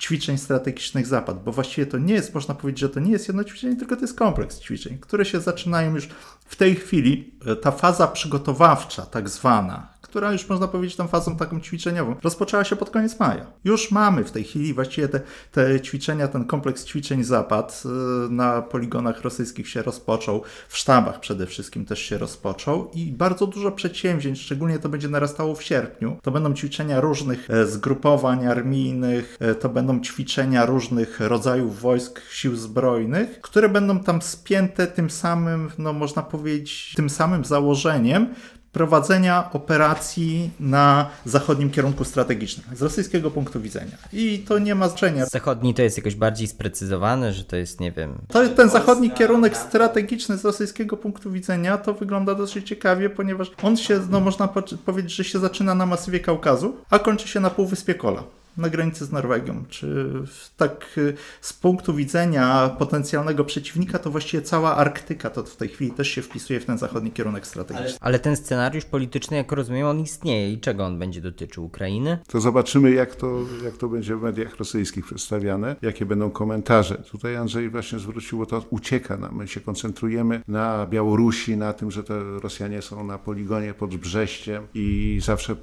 ćwiczeń 0.00 0.38
strategicznych 0.38 1.06
Zapad, 1.06 1.44
bo 1.44 1.52
właściwie 1.52 1.86
to 1.86 1.98
nie 1.98 2.14
jest, 2.14 2.34
można 2.34 2.54
powiedzieć, 2.54 2.80
że 2.80 2.88
to 2.88 3.00
nie 3.00 3.12
jest 3.12 3.28
jedno 3.28 3.44
ćwiczenie, 3.44 3.76
tylko 3.76 3.96
to 3.96 4.02
jest 4.02 4.18
kompleks 4.18 4.60
ćwiczeń, 4.60 4.98
które 4.98 5.24
się 5.24 5.40
zaczynają 5.40 5.94
już 5.94 6.08
w 6.46 6.56
tej 6.56 6.74
chwili. 6.74 7.34
E, 7.46 7.56
ta 7.56 7.70
faza 7.70 8.08
przygotowawcza, 8.08 9.06
tak 9.06 9.28
zwana, 9.28 9.88
która 10.16 10.32
już 10.32 10.48
można 10.48 10.68
powiedzieć 10.68 10.96
tą 10.96 11.08
fazą 11.08 11.36
taką 11.36 11.60
ćwiczeniową, 11.60 12.16
rozpoczęła 12.22 12.64
się 12.64 12.76
pod 12.76 12.90
koniec 12.90 13.20
maja. 13.20 13.46
Już 13.64 13.90
mamy 13.90 14.24
w 14.24 14.32
tej 14.32 14.44
chwili 14.44 14.74
właściwie 14.74 15.08
te, 15.08 15.20
te 15.52 15.80
ćwiczenia, 15.80 16.28
ten 16.28 16.44
kompleks 16.44 16.84
ćwiczeń 16.84 17.24
Zapad 17.24 17.82
y, 18.26 18.30
na 18.30 18.62
poligonach 18.62 19.22
rosyjskich 19.22 19.68
się 19.68 19.82
rozpoczął, 19.82 20.42
w 20.68 20.76
sztabach 20.76 21.20
przede 21.20 21.46
wszystkim 21.46 21.84
też 21.84 21.98
się 21.98 22.18
rozpoczął 22.18 22.90
i 22.94 23.12
bardzo 23.12 23.46
dużo 23.46 23.72
przedsięwzięć, 23.72 24.40
szczególnie 24.40 24.78
to 24.78 24.88
będzie 24.88 25.08
narastało 25.08 25.54
w 25.54 25.62
sierpniu. 25.62 26.16
To 26.22 26.30
będą 26.30 26.54
ćwiczenia 26.54 27.00
różnych 27.00 27.50
e, 27.50 27.66
zgrupowań 27.66 28.46
armijnych, 28.46 29.36
e, 29.40 29.54
to 29.54 29.68
będą 29.68 30.00
ćwiczenia 30.00 30.66
różnych 30.66 31.20
rodzajów 31.20 31.80
wojsk, 31.80 32.20
sił 32.30 32.56
zbrojnych, 32.56 33.40
które 33.40 33.68
będą 33.68 34.00
tam 34.00 34.22
spięte 34.22 34.86
tym 34.86 35.10
samym, 35.10 35.70
no 35.78 35.92
można 35.92 36.22
powiedzieć, 36.22 36.92
tym 36.96 37.10
samym 37.10 37.44
założeniem, 37.44 38.34
prowadzenia 38.76 39.50
operacji 39.52 40.50
na 40.60 41.06
zachodnim 41.24 41.70
kierunku 41.70 42.04
strategicznym, 42.04 42.76
z 42.76 42.82
rosyjskiego 42.82 43.30
punktu 43.30 43.60
widzenia. 43.60 43.96
I 44.12 44.38
to 44.38 44.58
nie 44.58 44.74
ma 44.74 44.88
znaczenia. 44.88 45.26
Zachodni 45.26 45.74
to 45.74 45.82
jest 45.82 45.96
jakoś 45.96 46.14
bardziej 46.14 46.48
sprecyzowane, 46.48 47.32
że 47.32 47.44
to 47.44 47.56
jest, 47.56 47.80
nie 47.80 47.92
wiem... 47.92 48.18
To, 48.28 48.48
ten 48.48 48.70
zachodni 48.70 49.10
kierunek 49.10 49.56
strategiczny 49.56 50.36
z 50.38 50.44
rosyjskiego 50.44 50.96
punktu 50.96 51.30
widzenia 51.30 51.78
to 51.78 51.94
wygląda 51.94 52.34
dosyć 52.34 52.68
ciekawie, 52.68 53.10
ponieważ 53.10 53.50
on 53.62 53.76
się, 53.76 54.00
no 54.10 54.20
można 54.20 54.48
powiedzieć, 54.84 55.14
że 55.14 55.24
się 55.24 55.38
zaczyna 55.38 55.74
na 55.74 55.86
masywie 55.86 56.20
Kaukazu, 56.20 56.76
a 56.90 56.98
kończy 56.98 57.28
się 57.28 57.40
na 57.40 57.50
Półwyspie 57.50 57.94
Kola 57.94 58.22
na 58.56 58.68
granicy 58.68 59.04
z 59.04 59.12
Norwegią. 59.12 59.64
Czy 59.68 60.12
tak 60.56 60.86
y, 60.98 61.14
z 61.40 61.52
punktu 61.52 61.94
widzenia 61.94 62.68
potencjalnego 62.78 63.44
przeciwnika, 63.44 63.98
to 63.98 64.10
właściwie 64.10 64.42
cała 64.42 64.76
Arktyka 64.76 65.30
to 65.30 65.42
w 65.42 65.56
tej 65.56 65.68
chwili 65.68 65.90
też 65.90 66.08
się 66.08 66.22
wpisuje 66.22 66.60
w 66.60 66.64
ten 66.64 66.78
zachodni 66.78 67.10
kierunek 67.10 67.46
strategiczny. 67.46 67.88
Ale, 67.88 67.98
ale 68.00 68.18
ten 68.18 68.36
scenariusz 68.36 68.84
polityczny, 68.84 69.36
jak 69.36 69.52
rozumiem, 69.52 69.86
on 69.86 70.00
istnieje 70.00 70.52
i 70.52 70.60
czego 70.60 70.84
on 70.84 70.98
będzie 70.98 71.20
dotyczył? 71.20 71.64
Ukrainy? 71.64 72.18
To 72.28 72.40
zobaczymy, 72.40 72.90
jak 72.90 73.14
to, 73.14 73.40
jak 73.64 73.76
to 73.76 73.88
będzie 73.88 74.16
w 74.16 74.22
mediach 74.22 74.56
rosyjskich 74.56 75.06
przedstawiane, 75.06 75.76
jakie 75.82 76.06
będą 76.06 76.30
komentarze. 76.30 76.94
Tutaj 76.94 77.36
Andrzej 77.36 77.70
właśnie 77.70 77.98
zwrócił, 77.98 78.38
bo 78.38 78.46
to 78.46 78.64
ucieka 78.70 79.16
nam. 79.16 79.36
My 79.36 79.48
się 79.48 79.60
koncentrujemy 79.60 80.42
na 80.48 80.86
Białorusi, 80.86 81.56
na 81.56 81.72
tym, 81.72 81.90
że 81.90 82.04
te 82.04 82.20
Rosjanie 82.42 82.82
są 82.82 83.04
na 83.04 83.18
poligonie 83.18 83.74
pod 83.74 83.96
Brześciem 83.96 84.66
i 84.74 85.18
zawsze 85.22 85.56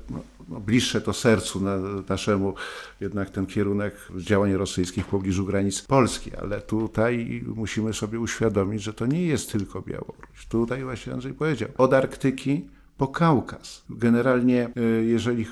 no, 0.50 0.60
bliższe 0.60 1.02
to 1.02 1.14
sercu 1.14 1.62
na, 1.62 1.78
naszemu 2.10 2.54
jednak 3.02 3.30
ten 3.30 3.46
kierunek 3.46 3.96
działań 4.18 4.54
rosyjskich 4.54 5.06
w 5.06 5.10
pobliżu 5.10 5.46
granic 5.46 5.82
Polski, 5.82 6.36
ale 6.36 6.62
tutaj 6.62 7.44
musimy 7.56 7.94
sobie 7.94 8.20
uświadomić, 8.20 8.84
że 8.84 8.94
to 8.94 9.06
nie 9.06 9.26
jest 9.26 9.52
tylko 9.52 9.82
Białoruś. 9.82 10.46
Tutaj 10.50 10.84
właśnie 10.84 11.14
Andrzej 11.14 11.34
powiedział, 11.34 11.70
od 11.78 11.94
Arktyki 11.94 12.68
po 12.98 13.08
Kaukaz. 13.08 13.84
Generalnie, 13.90 14.70
e, 14.76 14.82
jeżeli 15.04 15.46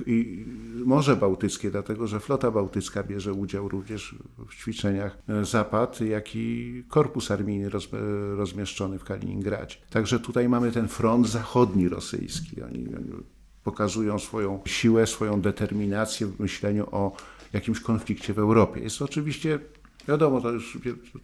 Morze 0.86 1.16
Bałtyckie, 1.16 1.72
dlatego 1.72 2.08
że 2.08 2.20
flota 2.20 2.52
bałtycka 2.52 3.04
bierze 3.04 3.34
udział 3.34 3.70
również 3.70 4.16
w 4.48 4.56
ćwiczeniach 4.56 5.18
e, 5.30 5.46
Zapad, 5.46 6.02
jak 6.02 6.36
i 6.36 6.84
korpus 6.90 7.32
armijny 7.32 7.70
roz, 7.70 7.90
rozmieszczony 8.36 9.00
w 9.00 9.04
Kaliningradzie. 9.04 9.76
Także 9.90 10.20
tutaj 10.20 10.50
mamy 10.50 10.72
ten 10.72 10.88
front 10.88 11.28
zachodni 11.28 11.90
rosyjski. 11.90 12.62
Oni 12.62 12.86
pokazują 13.64 14.20
swoją 14.20 14.62
siłę, 14.66 15.08
swoją 15.08 15.42
determinację 15.42 16.28
w 16.28 16.40
myśleniu 16.40 16.88
o 16.92 17.16
jakimś 17.54 17.80
konflikcie 17.80 18.34
w 18.34 18.40
Europie. 18.40 18.82
Jest 18.82 19.00
to 19.00 19.06
oczywiście 19.06 19.60
Wiadomo, 20.08 20.42
to, 20.42 20.52
już, 20.52 20.78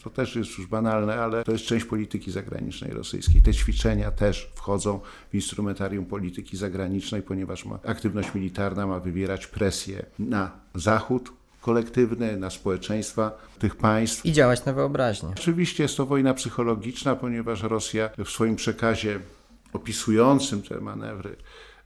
to 0.04 0.10
też 0.10 0.36
jest 0.36 0.58
już 0.58 0.68
banalne, 0.68 1.16
ale 1.16 1.44
to 1.44 1.52
jest 1.52 1.66
część 1.66 1.86
polityki 1.86 2.32
zagranicznej 2.32 2.92
rosyjskiej. 2.92 3.42
Te 3.42 3.54
ćwiczenia 3.54 4.12
też 4.12 4.52
wchodzą 4.56 5.00
w 5.32 5.36
instrumentarium 5.36 6.06
polityki 6.06 6.58
zagranicznej, 6.58 7.22
ponieważ 7.22 7.66
ma, 7.66 7.80
aktywność 7.86 8.34
militarna 8.36 8.88
ma 8.88 9.00
wywierać 9.00 9.48
presję 9.48 10.06
na 10.20 10.52
Zachód, 10.76 11.32
kolektywny, 11.62 12.38
na 12.38 12.50
społeczeństwa 12.50 13.32
tych 13.60 13.76
państw. 13.76 14.26
I 14.26 14.32
działać 14.32 14.66
na 14.66 14.74
wyobraźnię. 14.74 15.30
Oczywiście 15.30 15.84
jest 15.84 15.98
to 15.98 16.06
wojna 16.06 16.34
psychologiczna, 16.34 17.16
ponieważ 17.16 17.64
Rosja 17.64 18.10
w 18.18 18.30
swoim 18.30 18.56
przekazie 18.56 19.20
opisującym 19.74 20.62
te 20.62 20.82
manewry 20.82 21.36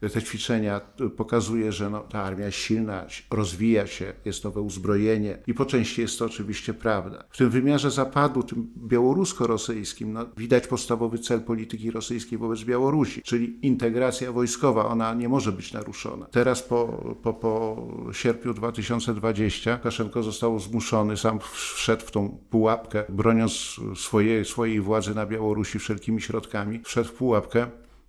te 0.10 0.22
ćwiczenia 0.22 0.82
pokazuje, 1.18 1.72
że 1.72 1.90
no, 1.90 2.00
ta 2.00 2.24
armia 2.24 2.46
jest 2.46 2.58
silna, 2.58 3.06
rozwija 3.32 3.88
się, 3.88 4.14
jest 4.26 4.44
nowe 4.44 4.62
uzbrojenie 4.62 5.38
i 5.48 5.54
po 5.54 5.66
części 5.66 6.02
jest 6.02 6.20
to 6.20 6.26
oczywiście 6.26 6.74
prawda. 6.74 7.24
W 7.30 7.38
tym 7.38 7.50
wymiarze 7.50 7.92
zapadu, 7.92 8.44
tym 8.44 8.68
białorusko-rosyjskim, 8.78 10.14
no, 10.14 10.26
widać 10.38 10.68
podstawowy 10.68 11.20
cel 11.20 11.42
polityki 11.42 11.92
rosyjskiej 11.92 12.38
wobec 12.38 12.64
Białorusi, 12.64 13.22
czyli 13.22 13.60
integracja 13.62 14.32
wojskowa. 14.32 14.86
Ona 14.86 15.14
nie 15.14 15.30
może 15.30 15.52
być 15.52 15.74
naruszona. 15.74 16.26
Teraz 16.26 16.64
po, 16.64 16.86
po, 17.24 17.34
po 17.34 17.88
sierpniu 18.12 18.54
2020 18.54 19.80
Łukaszenko 19.92 20.24
został 20.24 20.60
zmuszony, 20.60 21.18
sam 21.18 21.40
wszedł 21.54 22.06
w 22.06 22.12
tą 22.12 22.38
pułapkę, 22.50 23.04
broniąc 23.10 23.76
swojej, 23.96 24.46
swojej 24.46 24.82
władzy 24.82 25.16
na 25.16 25.26
Białorusi 25.26 25.80
wszelkimi 25.80 26.22
środkami, 26.22 26.82
wszedł 26.84 27.10
w 27.10 27.14
pułapkę 27.14 27.68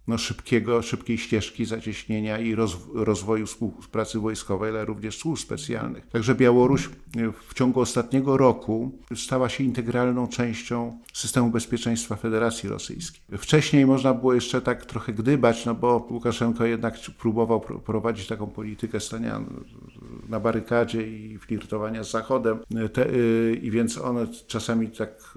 no, 0.09 0.19
szybkiego, 0.19 0.83
szybkiej 0.83 1.19
ścieżki 1.19 1.65
zacieśnienia 1.65 2.39
i 2.39 2.55
rozwoju 2.95 3.47
współpracy 3.47 4.19
wojskowej, 4.19 4.71
ale 4.71 4.85
również 4.85 5.19
służb 5.19 5.43
specjalnych. 5.43 6.07
Także 6.07 6.35
Białoruś 6.35 6.87
e, 6.87 6.91
w 7.49 7.55
ciągu 7.55 7.81
ostatniego 7.81 8.37
roku 8.37 8.99
stała 9.17 9.49
się 9.49 9.65
integralną 9.65 10.29
częścią 10.29 10.99
systemu 11.13 11.51
bezpieczeństwa 11.51 12.17
Federacji 12.17 12.69
Rosyjskiej. 12.69 13.21
Wcześniej 13.39 13.87
można 13.87 14.15
było 14.15 14.35
jeszcze 14.35 14.61
tak 14.61 14.87
trochę 14.87 15.13
gdybać, 15.13 15.67
no 15.67 15.75
bo 15.75 16.07
Łukaszenko 16.11 16.65
jednak 16.65 16.95
próbował 17.19 17.61
prowadzić 17.61 18.27
taką 18.27 18.47
politykę 18.47 19.01
stania 19.01 19.41
na 20.29 20.41
barykadzie 20.41 21.09
i 21.09 21.39
flirtowania 21.39 22.05
z 22.05 22.11
Zachodem 22.11 22.59
e, 22.75 22.89
Te, 22.89 23.07
e, 23.07 23.53
i 23.55 23.71
więc 23.71 23.99
one 23.99 24.27
czasami 24.47 24.89
tak 24.91 25.35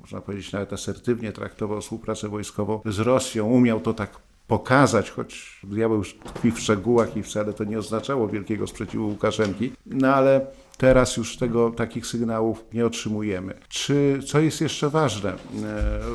można 0.00 0.20
powiedzieć 0.20 0.52
nawet 0.52 0.72
asertywnie 0.72 1.32
traktował 1.32 1.80
współpracę 1.80 2.28
wojskową 2.28 2.80
z 2.84 2.98
Rosją, 2.98 3.46
umiał 3.46 3.80
to 3.80 3.94
tak 3.94 4.18
pokazać, 4.46 5.10
choć 5.10 5.60
diabeł 5.64 6.02
tkwi 6.04 6.52
w 6.52 6.60
szczegółach 6.60 7.16
i 7.16 7.22
wcale 7.22 7.52
to 7.52 7.64
nie 7.64 7.78
oznaczało 7.78 8.28
wielkiego 8.28 8.66
sprzeciwu 8.66 9.08
Łukaszenki, 9.08 9.72
no 9.86 10.14
ale 10.14 10.46
Teraz 10.76 11.16
już 11.16 11.36
tego, 11.36 11.70
takich 11.70 12.06
sygnałów 12.06 12.64
nie 12.72 12.86
otrzymujemy. 12.86 13.54
Czy 13.68 14.20
co 14.26 14.40
jest 14.40 14.60
jeszcze 14.60 14.90
ważne 14.90 15.30
e, 15.32 15.36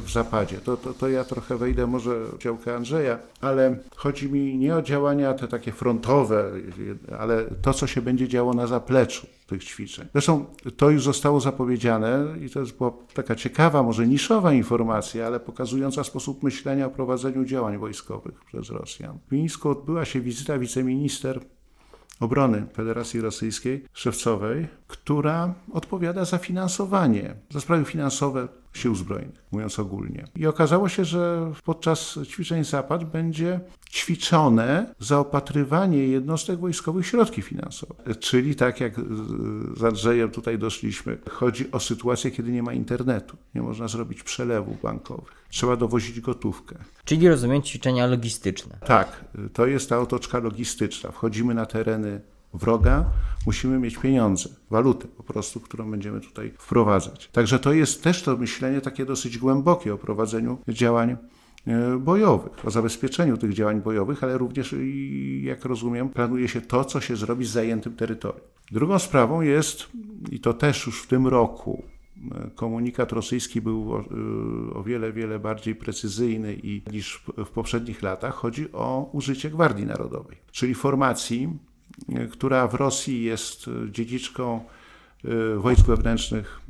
w 0.02 0.10
zapadzie? 0.12 0.58
To, 0.58 0.78
to, 0.78 0.94
to 0.94 1.10
ja 1.10 1.24
trochę 1.24 1.58
wejdę 1.58 1.88
może 1.88 2.26
w 2.26 2.38
działkę 2.38 2.76
Andrzeja, 2.76 3.20
ale 3.42 3.78
chodzi 3.96 4.32
mi 4.32 4.58
nie 4.58 4.76
o 4.76 4.82
działania 4.82 5.34
te 5.34 5.48
takie 5.48 5.72
frontowe, 5.72 6.52
ale 7.20 7.46
to, 7.62 7.74
co 7.74 7.88
się 7.88 8.02
będzie 8.02 8.28
działo 8.28 8.54
na 8.54 8.68
zapleczu 8.68 9.28
tych 9.48 9.64
ćwiczeń. 9.64 10.08
Zresztą 10.12 10.46
to 10.78 10.90
już 10.90 11.04
zostało 11.04 11.40
zapowiedziane 11.40 12.26
i 12.46 12.50
to 12.50 12.60
jest 12.60 12.78
była 12.78 12.94
taka 13.14 13.36
ciekawa, 13.36 13.84
może 13.84 14.08
niszowa 14.08 14.54
informacja, 14.54 15.28
ale 15.28 15.40
pokazująca 15.40 16.04
sposób 16.04 16.44
myślenia 16.44 16.86
o 16.86 16.90
prowadzeniu 16.90 17.46
działań 17.46 17.78
wojskowych 17.78 18.46
przez 18.46 18.70
Rosjan. 18.70 19.20
W 19.28 19.32
Mińsku 19.32 19.70
odbyła 19.70 20.06
się 20.06 20.22
wizyta 20.22 20.60
wiceminister 20.60 21.40
Obrony 22.20 22.66
Federacji 22.74 23.22
Rosyjskiej, 23.22 23.86
Szewcowej, 23.94 24.68
która 24.88 25.54
odpowiada 25.74 26.26
za 26.26 26.38
finansowanie, 26.38 27.36
za 27.50 27.62
sprawy 27.62 27.86
finansowe 27.86 28.48
sił 28.78 28.96
zbrojnych, 28.96 29.44
mówiąc 29.52 29.80
ogólnie. 29.80 30.28
I 30.36 30.48
okazało 30.48 30.90
się, 30.90 31.06
że 31.06 31.52
podczas 31.66 32.20
ćwiczeń 32.26 32.64
Zapad 32.64 33.04
będzie 33.04 33.60
ćwiczone 33.90 34.94
zaopatrywanie 35.00 36.08
jednostek 36.08 36.60
wojskowych 36.60 37.08
środki 37.08 37.42
finansowe. 37.42 38.16
Czyli 38.16 38.56
tak 38.56 38.80
jak 38.82 38.94
z 39.78 39.84
Andrzejem 39.84 40.32
tutaj 40.32 40.60
doszliśmy, 40.60 41.18
chodzi 41.30 41.72
o 41.72 41.80
sytuację, 41.80 42.32
kiedy 42.32 42.52
nie 42.52 42.64
ma 42.64 42.74
internetu, 42.74 43.38
nie 43.56 43.62
można 43.62 43.88
zrobić 43.88 44.24
przelewów 44.24 44.82
bankowych. 44.82 45.46
Trzeba 45.50 45.76
dowozić 45.76 46.22
gotówkę. 46.22 46.76
Czyli 47.06 47.30
rozumiem 47.30 47.62
ćwiczenia 47.62 48.08
logistyczne. 48.08 48.78
Tak, 48.86 49.26
to 49.54 49.66
jest 49.66 49.90
ta 49.90 50.00
otoczka 50.00 50.40
logistyczna. 50.40 51.12
Wchodzimy 51.12 51.54
na 51.54 51.66
tereny 51.66 52.22
wroga, 52.58 53.06
musimy 53.48 53.80
mieć 53.80 53.98
pieniądze, 53.98 54.50
walutę 54.70 55.08
po 55.08 55.24
prostu, 55.24 55.60
którą 55.60 55.92
będziemy 55.92 56.22
tutaj 56.22 56.54
wprowadzać. 56.58 57.30
Także 57.32 57.60
to 57.60 57.74
jest 57.74 58.04
też 58.04 58.24
to 58.24 58.38
myślenie 58.38 58.82
takie 58.82 59.06
dosyć 59.06 59.38
głębokie 59.38 59.94
o 59.94 59.98
prowadzeniu 59.98 60.58
działań 60.68 61.18
e, 61.68 61.98
bojowych, 61.98 62.66
o 62.66 62.72
zabezpieczeniu 62.72 63.38
tych 63.38 63.54
działań 63.54 63.82
bojowych, 63.82 64.24
ale 64.24 64.38
również, 64.38 64.76
jak 65.42 65.66
rozumiem, 65.66 66.10
planuje 66.10 66.48
się 66.48 66.62
to, 66.62 66.86
co 66.86 67.02
się 67.02 67.16
zrobi 67.16 67.46
z 67.46 67.52
zajętym 67.52 67.96
terytorium. 67.96 68.48
Drugą 68.72 69.00
sprawą 69.00 69.42
jest, 69.42 69.88
i 70.32 70.40
to 70.40 70.54
też 70.54 70.86
już 70.86 71.04
w 71.04 71.08
tym 71.08 71.28
roku, 71.28 71.84
e, 72.32 72.50
komunikat 72.56 73.12
rosyjski 73.12 73.62
był 73.62 73.94
o, 73.94 74.00
e, 74.00 74.74
o, 74.74 74.84
wiele, 74.84 75.12
wiele 75.12 75.40
bardziej 75.40 75.76
precyzyjny 75.76 76.58
i, 76.64 76.82
niż 76.92 77.24
w 77.38 77.50
poprzednich 77.50 78.02
latach. 78.02 78.34
Chodzi 78.34 78.72
o 78.72 79.10
użycie 79.14 79.50
Gwardii 79.50 79.86
Narodowej, 79.86 80.38
czyli 80.52 80.76
formacji 80.76 81.50
która 82.32 82.68
w 82.68 82.74
Rosji 82.74 83.24
jest 83.24 83.66
dziedziczką 83.92 84.64
y, 85.26 85.58
wojsk 85.58 85.86
wewnętrznych, 85.86 86.62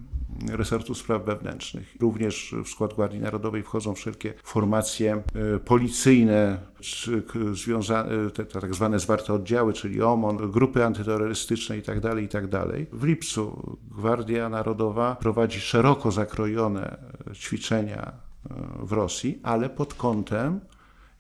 resortu 0.50 0.96
spraw 0.96 1.26
wewnętrznych. 1.26 1.96
Również 2.00 2.56
w 2.66 2.70
skład 2.70 2.94
Gwardii 2.94 3.20
Narodowej 3.20 3.64
wchodzą 3.64 3.94
wszelkie 3.94 4.34
formacje 4.44 5.24
y, 5.56 5.60
policyjne, 5.60 6.60
czy 6.80 7.24
związane, 7.54 8.32
te, 8.32 8.46
tak 8.46 8.76
zwane 8.76 9.00
zwarte 9.00 9.34
oddziały, 9.34 9.74
czyli 9.74 10.02
OMON, 10.02 10.52
grupy 10.52 10.86
antyterrorystyczne 10.86 11.76
itd., 11.76 12.02
tak 12.02 12.22
itd. 12.22 12.48
Tak 12.50 13.00
w 13.00 13.04
lipcu 13.04 13.78
Gwardia 13.98 14.50
Narodowa 14.50 15.16
prowadzi 15.16 15.60
szeroko 15.60 16.12
zakrojone 16.12 16.98
ćwiczenia 17.34 18.12
w 18.80 18.92
Rosji, 18.92 19.40
ale 19.44 19.70
pod 19.70 19.94
kątem 19.94 20.60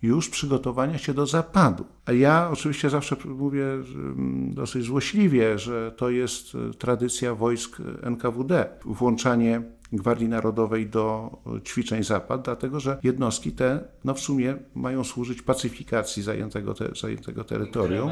już 0.01 0.29
przygotowania 0.29 0.97
się 0.97 1.13
do 1.13 1.25
zapadu. 1.25 1.85
A 2.05 2.11
ja 2.11 2.49
oczywiście 2.51 2.89
zawsze 2.89 3.15
mówię 3.25 3.63
mm, 3.63 4.53
dosyć 4.53 4.83
złośliwie, 4.83 5.59
że 5.59 5.91
to 5.91 6.09
jest 6.09 6.55
e, 6.55 6.73
tradycja 6.73 7.35
wojsk 7.35 7.77
NKWD, 8.01 8.69
włączanie 8.85 9.61
Gwardii 9.93 10.29
Narodowej 10.29 10.87
do 10.87 11.37
ćwiczeń 11.65 12.03
Zapad, 12.03 12.41
dlatego 12.41 12.79
że 12.79 12.99
jednostki 13.03 13.51
te 13.51 13.79
no 14.03 14.13
w 14.13 14.19
sumie 14.19 14.55
mają 14.75 15.03
służyć 15.03 15.41
pacyfikacji 15.41 16.23
zajętego, 16.23 16.73
te, 16.73 16.89
zajętego 17.01 17.43
terytorium. 17.43 18.11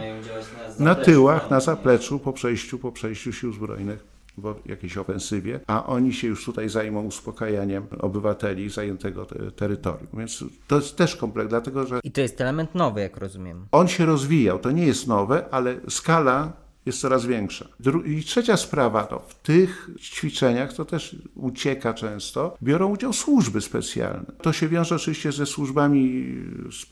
Na, 0.79 0.85
na 0.85 0.95
tyłach, 0.95 1.49
na 1.49 1.59
zapleczu, 1.59 2.19
po 2.19 2.33
przejściu, 2.33 2.79
po 2.79 2.91
przejściu 2.91 3.33
sił 3.33 3.53
zbrojnych 3.53 4.14
w 4.37 4.55
jakiejś 4.65 4.97
ofensywie, 4.97 5.59
a 5.67 5.85
oni 5.85 6.13
się 6.13 6.27
już 6.27 6.45
tutaj 6.45 6.69
zajmą 6.69 7.03
uspokajaniem 7.03 7.85
obywateli 7.99 8.69
zajętego 8.69 9.25
te, 9.25 9.51
terytorium. 9.51 10.07
Więc 10.13 10.43
to 10.67 10.75
jest 10.75 10.97
też 10.97 11.15
kompleks, 11.15 11.49
dlatego 11.49 11.85
że. 11.85 11.99
I 12.03 12.11
to 12.11 12.21
jest 12.21 12.41
element 12.41 12.75
nowy, 12.75 13.01
jak 13.01 13.17
rozumiem. 13.17 13.65
On 13.71 13.87
się 13.87 14.05
rozwijał, 14.05 14.59
to 14.59 14.71
nie 14.71 14.85
jest 14.85 15.07
nowe, 15.07 15.45
ale 15.51 15.75
skala 15.89 16.64
jest 16.85 17.01
coraz 17.01 17.25
większa. 17.25 17.67
I 18.05 18.23
trzecia 18.23 18.57
sprawa, 18.57 19.03
to 19.03 19.19
w 19.19 19.35
tych 19.35 19.89
ćwiczeniach, 19.99 20.73
to 20.73 20.85
też 20.85 21.15
ucieka 21.35 21.93
często, 21.93 22.57
biorą 22.63 22.91
udział 22.91 23.13
służby 23.13 23.61
specjalne. 23.61 24.25
To 24.41 24.53
się 24.53 24.67
wiąże 24.67 24.95
oczywiście 24.95 25.31
ze 25.31 25.45
służbami, 25.45 26.35
z, 26.71 26.85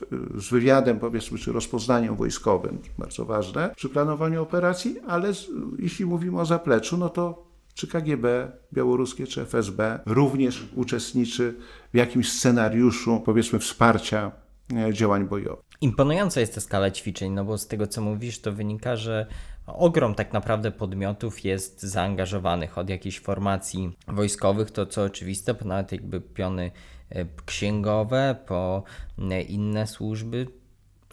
z 0.44 0.50
wywiadem, 0.50 0.98
powiedzmy, 0.98 1.38
czy 1.38 1.52
rozpoznaniem 1.52 2.16
wojskowym, 2.16 2.78
bardzo 2.98 3.24
ważne, 3.24 3.74
przy 3.76 3.88
planowaniu 3.88 4.42
operacji, 4.42 4.96
ale 5.06 5.34
z, 5.34 5.46
jeśli 5.78 6.06
mówimy 6.06 6.40
o 6.40 6.46
zapleczu, 6.46 6.96
no 6.96 7.08
to 7.08 7.44
czy 7.74 7.86
KGB 7.86 8.52
białoruskie, 8.72 9.26
czy 9.26 9.40
FSB 9.40 10.00
również 10.06 10.68
uczestniczy 10.74 11.54
w 11.92 11.96
jakimś 11.96 12.32
scenariuszu, 12.32 13.22
powiedzmy, 13.24 13.58
wsparcia 13.58 14.32
e, 14.76 14.94
działań 14.94 15.28
bojowych. 15.28 15.64
Imponująca 15.80 16.40
jest 16.40 16.54
ta 16.54 16.60
skala 16.60 16.90
ćwiczeń, 16.90 17.32
no 17.32 17.44
bo 17.44 17.58
z 17.58 17.66
tego 17.66 17.86
co 17.86 18.00
mówisz, 18.00 18.40
to 18.40 18.52
wynika, 18.52 18.96
że 18.96 19.26
ogrom 19.66 20.14
tak 20.14 20.32
naprawdę 20.32 20.70
podmiotów 20.70 21.44
jest 21.44 21.82
zaangażowanych 21.82 22.78
od 22.78 22.88
jakichś 22.88 23.20
formacji 23.20 23.96
wojskowych, 24.08 24.70
to 24.70 24.86
co 24.86 25.02
oczywiste, 25.02 25.54
po 25.54 25.64
nawet 25.64 25.92
jakby 25.92 26.20
piony 26.20 26.70
e, 27.10 27.26
księgowe, 27.46 28.36
po 28.46 28.82
e, 29.30 29.42
inne 29.42 29.86
służby. 29.86 30.46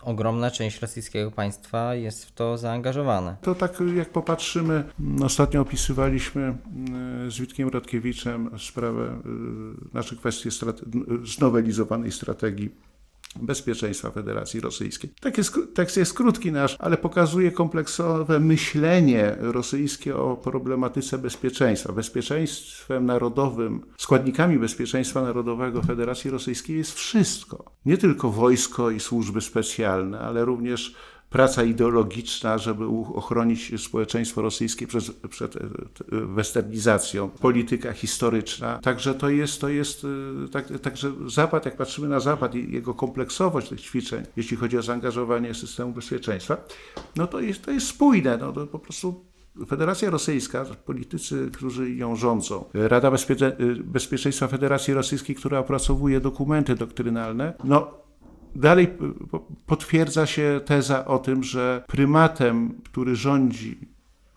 Ogromna 0.02 0.52
część 0.52 0.82
rosyjskiego 0.82 1.32
państwa 1.32 1.96
jest 1.96 2.26
w 2.26 2.32
to 2.32 2.58
zaangażowana. 2.58 3.38
To 3.42 3.56
tak 3.56 3.84
jak 3.96 4.10
popatrzymy, 4.10 4.84
ostatnio 5.24 5.62
opisywaliśmy 5.62 6.42
e, 6.42 7.32
z 7.32 7.40
Witkiem 7.40 7.70
Rodkiewiczem 7.70 8.60
sprawę, 8.60 9.22
znaczy 9.92 10.18
kwestię 10.18 10.50
znowelizowanej 11.24 12.12
strategii 12.12 12.91
bezpieczeństwa 13.36 14.12
Federacji 14.12 14.60
Rosyjskiej. 14.60 15.14
Tak 15.22 15.38
jest, 15.38 15.60
tekst 15.74 15.98
jest 15.98 16.14
krótki 16.14 16.52
nasz, 16.52 16.76
ale 16.80 16.98
pokazuje 16.98 17.52
kompleksowe 17.52 18.40
myślenie 18.40 19.36
rosyjskie 19.40 20.18
o 20.18 20.38
problematyce 20.38 21.18
bezpieczeństwa. 21.18 21.94
Bezpieczeństwem 21.94 23.06
narodowym, 23.06 23.82
składnikami 23.98 24.60
bezpieczeństwa 24.60 25.22
narodowego 25.22 25.82
Federacji 25.82 26.32
Rosyjskiej 26.32 26.78
jest 26.78 26.94
wszystko. 26.94 27.72
Nie 27.86 27.98
tylko 27.98 28.32
wojsko 28.32 28.92
i 28.92 29.00
służby 29.00 29.42
specjalne, 29.42 30.20
ale 30.20 30.46
również 30.46 30.96
praca 31.32 31.64
ideologiczna, 31.64 32.58
żeby 32.58 32.86
ochronić 33.14 33.82
społeczeństwo 33.82 34.42
rosyjskie 34.42 34.88
przed, 34.88 35.12
przed 35.30 35.58
westernizacją, 36.12 37.30
polityka 37.30 37.94
historyczna. 37.94 38.80
Także 38.80 39.14
to 39.14 39.30
jest, 39.30 39.62
to 39.62 39.70
jest 39.70 40.08
tak, 40.52 40.80
także 40.82 41.12
Zapad, 41.28 41.66
jak 41.66 41.78
patrzymy 41.78 42.08
na 42.08 42.20
Zapad 42.20 42.56
i 42.56 42.72
jego 42.74 42.94
kompleksowość 42.94 43.70
tych 43.70 43.82
ćwiczeń, 43.82 44.24
jeśli 44.36 44.58
chodzi 44.58 44.78
o 44.78 44.82
zaangażowanie 44.82 45.54
systemu 45.54 45.94
bezpieczeństwa, 45.94 46.58
no 47.16 47.28
to 47.28 47.40
jest, 47.40 47.66
to 47.66 47.72
jest 47.72 47.88
spójne. 47.88 48.38
No, 48.38 48.52
to 48.52 48.68
po 48.68 48.80
prostu 48.80 49.26
Federacja 49.68 50.10
Rosyjska, 50.10 50.66
politycy, 50.86 51.50
którzy 51.54 51.96
ją 51.96 52.16
rządzą, 52.16 52.66
Rada 52.74 53.12
Bezpiecze 53.12 53.58
Bezpieczeństwa 53.84 54.48
Federacji 54.48 54.94
Rosyjskiej, 54.94 55.36
która 55.36 55.60
opracowuje 55.60 56.20
dokumenty 56.20 56.76
doktrynalne, 56.76 57.54
no 57.64 58.01
dalej 58.56 58.88
potwierdza 59.66 60.26
się 60.26 60.62
teza 60.66 61.06
o 61.06 61.20
tym, 61.20 61.44
że 61.44 61.84
prymatem, 61.88 62.82
który 62.84 63.16
rządzi 63.16 63.78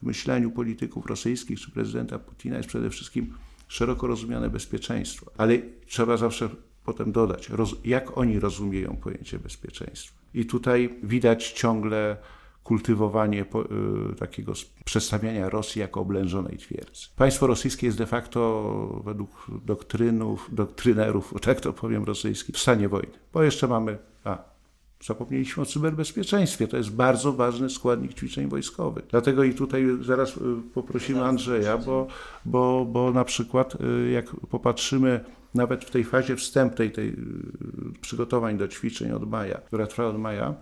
w 0.02 0.06
myśleniu 0.06 0.50
polityków 0.50 1.06
rosyjskich 1.06 1.60
czy 1.60 1.70
prezydenta 1.70 2.18
Putina 2.18 2.56
jest 2.56 2.68
przede 2.68 2.90
wszystkim 2.90 3.34
szeroko 3.68 4.06
rozumiane 4.06 4.50
bezpieczeństwo. 4.50 5.30
Ale 5.38 5.58
trzeba 5.86 6.16
zawsze 6.16 6.48
potem 6.84 7.12
dodać, 7.12 7.50
jak 7.84 8.18
oni 8.18 8.40
rozumieją 8.40 8.96
pojęcie 8.96 9.38
bezpieczeństwa. 9.38 10.18
I 10.34 10.46
tutaj 10.46 10.98
widać 11.02 11.52
ciągle 11.52 12.16
kultywowanie 12.64 13.42
y, 14.12 14.16
takiego 14.16 14.52
przedstawiania 14.84 15.48
Rosji 15.48 15.80
jako 15.80 16.00
oblężonej 16.00 16.56
twierdzy. 16.56 17.08
Państwo 17.16 17.46
rosyjskie 17.46 17.86
jest 17.86 17.98
de 17.98 18.06
facto 18.06 19.02
według 19.04 19.46
doktrynów, 19.64 20.48
doktrynerów, 20.52 21.34
tak 21.42 21.60
to 21.60 21.72
powiem 21.72 22.04
rosyjskich, 22.04 22.54
w 22.54 22.58
stanie 22.58 22.88
wojny. 22.88 23.12
Bo 23.32 23.42
jeszcze 23.42 23.68
mamy, 23.68 23.98
a 24.24 24.38
zapomnieliśmy 25.04 25.62
o 25.62 25.66
cyberbezpieczeństwie. 25.66 26.68
To 26.68 26.76
jest 26.76 26.90
bardzo 26.90 27.32
ważny 27.32 27.70
składnik 27.70 28.14
ćwiczeń 28.14 28.48
wojskowych. 28.48 29.04
Dlatego 29.10 29.44
i 29.44 29.54
tutaj 29.54 29.86
zaraz 30.00 30.36
y, 30.36 30.40
poprosimy 30.74 31.24
Andrzeja, 31.24 31.78
bo, 31.78 32.06
bo, 32.44 32.84
bo 32.84 33.12
na 33.12 33.24
przykład 33.24 33.74
y, 33.74 34.10
jak 34.10 34.26
popatrzymy 34.50 35.20
nawet 35.54 35.84
w 35.84 35.90
tej 35.90 36.04
fazie 36.04 36.36
wstępnej 36.36 36.92
tej 36.92 37.16
przygotowań 38.00 38.58
do 38.58 38.68
ćwiczeń 38.68 39.12
od 39.12 39.30
maja, 39.30 39.58
która 39.58 39.86
trwa 39.86 40.06
od 40.06 40.18
maja, 40.18 40.54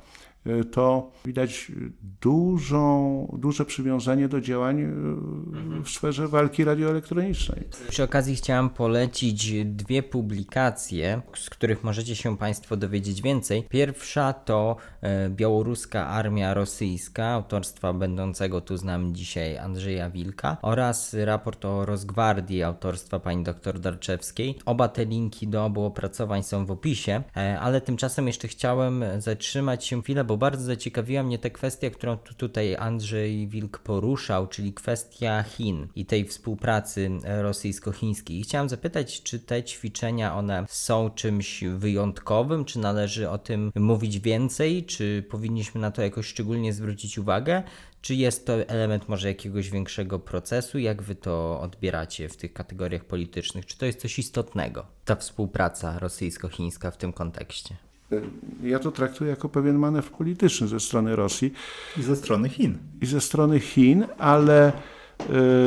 to 0.70 1.10
widać 1.24 1.72
dużą, 2.20 3.36
duże 3.38 3.64
przywiązanie 3.64 4.28
do 4.28 4.40
działań 4.40 4.80
y, 4.80 5.82
w 5.84 5.90
sferze 5.90 6.28
walki 6.28 6.64
radioelektronicznej. 6.64 7.68
Przy 7.88 8.02
okazji 8.02 8.36
chciałam 8.36 8.70
polecić 8.70 9.64
dwie 9.64 10.02
publikacje, 10.02 11.22
z 11.36 11.50
których 11.50 11.84
możecie 11.84 12.16
się 12.16 12.36
Państwo 12.36 12.76
dowiedzieć 12.76 13.22
więcej. 13.22 13.62
Pierwsza 13.68 14.32
to 14.32 14.76
e, 15.00 15.30
Białoruska 15.30 16.06
Armia 16.06 16.54
Rosyjska, 16.54 17.26
autorstwa 17.26 17.92
będącego 17.92 18.60
tu 18.60 18.76
z 18.76 18.84
nami 18.84 19.12
dzisiaj 19.12 19.58
Andrzeja 19.58 20.10
Wilka 20.10 20.56
oraz 20.62 21.16
raport 21.24 21.64
o 21.64 21.86
Rosgwardii 21.86 22.62
autorstwa 22.62 23.20
pani 23.20 23.44
dr 23.44 23.80
Darczewskiej. 23.80 24.58
Oba 24.64 24.88
te 24.88 25.04
linki 25.04 25.48
do 25.48 25.64
obu 25.64 25.84
opracowań 25.84 26.42
są 26.42 26.66
w 26.66 26.70
opisie, 26.70 27.22
e, 27.36 27.60
ale 27.60 27.80
tymczasem 27.80 28.26
jeszcze 28.26 28.48
chciałem 28.48 29.04
zatrzymać 29.18 29.84
się 29.84 30.02
chwilę, 30.02 30.24
bo 30.24 30.31
bardzo 30.36 30.64
zaciekawiła 30.64 31.22
mnie 31.22 31.38
ta 31.38 31.50
kwestia, 31.50 31.90
którą 31.90 32.16
tu 32.16 32.34
tutaj 32.34 32.76
Andrzej 32.76 33.48
Wilk 33.48 33.78
poruszał, 33.78 34.46
czyli 34.46 34.72
kwestia 34.72 35.42
Chin 35.42 35.88
i 35.96 36.06
tej 36.06 36.24
współpracy 36.24 37.10
rosyjsko-chińskiej. 37.24 38.38
I 38.38 38.42
chciałem 38.42 38.68
zapytać, 38.68 39.22
czy 39.22 39.38
te 39.40 39.62
ćwiczenia 39.62 40.36
one 40.36 40.64
są 40.68 41.10
czymś 41.10 41.64
wyjątkowym, 41.64 42.64
czy 42.64 42.78
należy 42.78 43.30
o 43.30 43.38
tym 43.38 43.72
mówić 43.74 44.20
więcej, 44.20 44.84
czy 44.84 45.24
powinniśmy 45.30 45.80
na 45.80 45.90
to 45.90 46.02
jakoś 46.02 46.26
szczególnie 46.26 46.72
zwrócić 46.72 47.18
uwagę, 47.18 47.62
czy 48.02 48.14
jest 48.14 48.46
to 48.46 48.52
element 48.52 49.08
może 49.08 49.28
jakiegoś 49.28 49.70
większego 49.70 50.18
procesu? 50.18 50.78
Jak 50.78 51.02
wy 51.02 51.14
to 51.14 51.60
odbieracie 51.60 52.28
w 52.28 52.36
tych 52.36 52.52
kategoriach 52.52 53.04
politycznych? 53.04 53.66
Czy 53.66 53.78
to 53.78 53.86
jest 53.86 54.00
coś 54.00 54.18
istotnego, 54.18 54.86
ta 55.04 55.16
współpraca 55.16 55.98
rosyjsko-chińska 55.98 56.90
w 56.90 56.96
tym 56.96 57.12
kontekście? 57.12 57.76
Ja 58.62 58.78
to 58.78 58.90
traktuję 58.90 59.30
jako 59.30 59.48
pewien 59.48 59.76
manewr 59.78 60.10
polityczny 60.10 60.68
ze 60.68 60.80
strony 60.80 61.16
Rosji. 61.16 61.52
I 61.98 62.02
ze 62.02 62.16
strony 62.16 62.48
Chin. 62.48 62.78
I 63.00 63.06
ze 63.06 63.20
strony 63.20 63.60
Chin, 63.60 64.06
ale. 64.18 64.72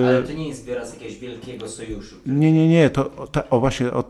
E, 0.02 0.08
ale 0.08 0.24
to 0.24 0.34
nie 0.34 0.48
jest 0.48 0.66
wyraz 0.66 0.94
jakiegoś 0.94 1.18
wielkiego 1.18 1.70
sojuszu. 1.70 2.16
Nie, 2.26 2.52
nie, 2.52 2.68
nie. 2.68 2.90
To, 2.90 3.16
o, 3.16 3.28
ta, 3.28 3.50
o 3.50 3.60
właśnie 3.60 3.92
o, 3.92 4.04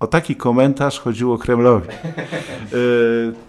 o, 0.00 0.06
taki 0.06 0.36
komentarz 0.36 1.00
chodziło 1.00 1.38
Kremlowi. 1.38 1.88
E, 1.88 2.76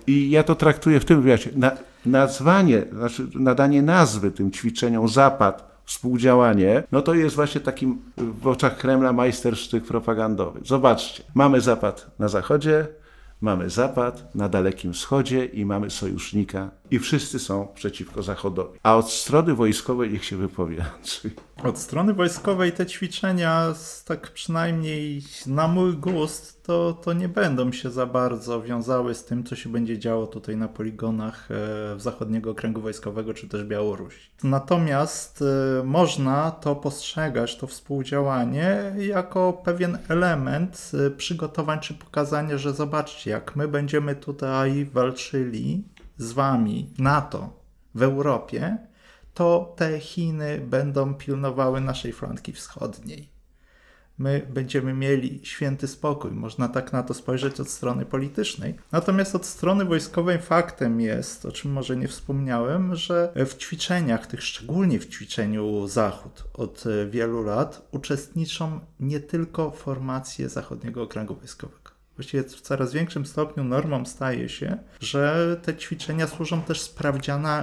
I 0.08 0.30
ja 0.30 0.44
to 0.44 0.56
traktuję 0.56 1.00
w 1.00 1.06
tym 1.06 1.22
wywiadzie. 1.22 1.50
Na, 1.56 1.72
nazwanie, 2.06 2.84
znaczy 2.92 3.28
nadanie 3.36 3.82
nazwy 3.82 4.32
tym 4.32 4.52
ćwiczeniom 4.52 5.08
Zapad, 5.08 5.76
współdziałanie, 5.86 6.84
no 6.92 7.02
to 7.02 7.14
jest 7.14 7.36
właśnie 7.36 7.62
takim 7.62 8.02
w 8.18 8.48
oczach 8.48 8.78
Kremla 8.78 9.14
majstersztyk 9.14 9.84
propagandowy. 9.84 10.60
Zobaczcie, 10.66 11.24
mamy 11.34 11.62
Zapad 11.62 12.12
na 12.20 12.28
zachodzie, 12.28 12.88
Mamy 13.42 13.70
Zapad 13.70 14.36
na 14.36 14.50
Dalekim 14.50 14.94
Wschodzie 14.94 15.46
i 15.46 15.66
mamy 15.66 15.90
sojusznika 15.90 16.72
i 16.92 17.00
wszyscy 17.00 17.40
są 17.40 17.68
przeciwko 17.76 18.24
Zachodowi. 18.24 18.80
A 18.84 18.96
od 18.96 19.12
strony 19.12 19.54
wojskowej 19.54 20.12
niech 20.12 20.26
się 20.26 20.38
wypowie. 20.38 20.86
Od 21.64 21.80
strony 21.80 22.14
wojskowej 22.14 22.72
te 22.72 22.86
ćwiczenia, 22.86 23.74
tak 24.06 24.32
przynajmniej 24.32 25.24
na 25.48 25.68
mój 25.68 25.94
gust, 25.94 26.64
to, 26.64 26.94
to 26.94 27.14
nie 27.14 27.30
będą 27.30 27.72
się 27.72 27.92
za 27.92 28.06
bardzo 28.06 28.62
wiązały 28.62 29.16
z 29.16 29.26
tym, 29.26 29.44
co 29.44 29.56
się 29.56 29.70
będzie 29.70 30.00
działo 30.00 30.28
tutaj 30.28 30.58
na 30.58 30.68
poligonach 30.68 31.52
e, 31.52 31.56
w 31.96 32.02
zachodniego 32.02 32.52
okręgu 32.52 32.82
wojskowego 32.82 33.34
czy 33.34 33.48
też 33.48 33.64
Białorusi. 33.64 34.30
Natomiast 34.44 35.42
e, 35.42 35.84
można 35.84 36.52
to 36.52 36.76
postrzegać, 36.76 37.58
to 37.58 37.68
współdziałanie, 37.68 38.96
jako 38.98 39.54
pewien 39.54 39.98
element 40.08 40.92
e, 41.08 41.12
przygotowań 41.12 41.80
czy 41.80 41.94
pokazania, 41.94 42.58
że 42.58 42.74
zobaczcie, 42.74 43.32
jak 43.32 43.56
my 43.56 43.68
będziemy 43.68 44.16
tutaj 44.16 44.86
walczyli 44.86 45.84
z 46.18 46.32
wami, 46.32 46.94
NATO 46.98 47.60
w 47.96 48.04
Europie, 48.04 48.78
to 49.34 49.74
te 49.78 50.00
Chiny 50.00 50.62
będą 50.68 51.14
pilnowały 51.14 51.82
naszej 51.82 52.14
flanki 52.14 52.54
wschodniej. 52.54 53.36
My 54.18 54.48
będziemy 54.54 54.94
mieli 54.94 55.40
święty 55.44 55.88
spokój, 55.88 56.32
można 56.32 56.70
tak 56.70 56.94
na 56.94 57.04
to 57.04 57.14
spojrzeć 57.14 57.60
od 57.60 57.70
strony 57.70 58.06
politycznej. 58.06 58.76
Natomiast 58.92 59.36
od 59.36 59.46
strony 59.46 59.86
wojskowej 59.86 60.42
faktem 60.42 61.02
jest, 61.02 61.46
o 61.46 61.52
czym 61.52 61.72
może 61.72 61.96
nie 61.96 62.08
wspomniałem, 62.08 62.96
że 62.96 63.34
w 63.36 63.58
ćwiczeniach, 63.58 64.28
tych 64.28 64.44
szczególnie 64.44 65.00
w 65.00 65.10
ćwiczeniu 65.10 65.88
Zachód 65.88 66.44
od 66.54 66.84
wielu 67.10 67.44
lat, 67.44 67.88
uczestniczą 67.92 68.80
nie 69.00 69.20
tylko 69.20 69.72
formacje 69.72 70.50
zachodniego 70.50 71.04
okręgu 71.04 71.36
wojskowego 71.36 71.85
właściwie 72.16 72.44
w 72.44 72.62
coraz 72.62 72.94
większym 72.94 73.26
stopniu 73.26 73.64
normą 73.64 74.06
staje 74.06 74.50
się, 74.50 74.78
że 75.00 75.56
te 75.64 75.76
ćwiczenia 75.76 76.28
służą 76.28 76.62
też 76.62 76.92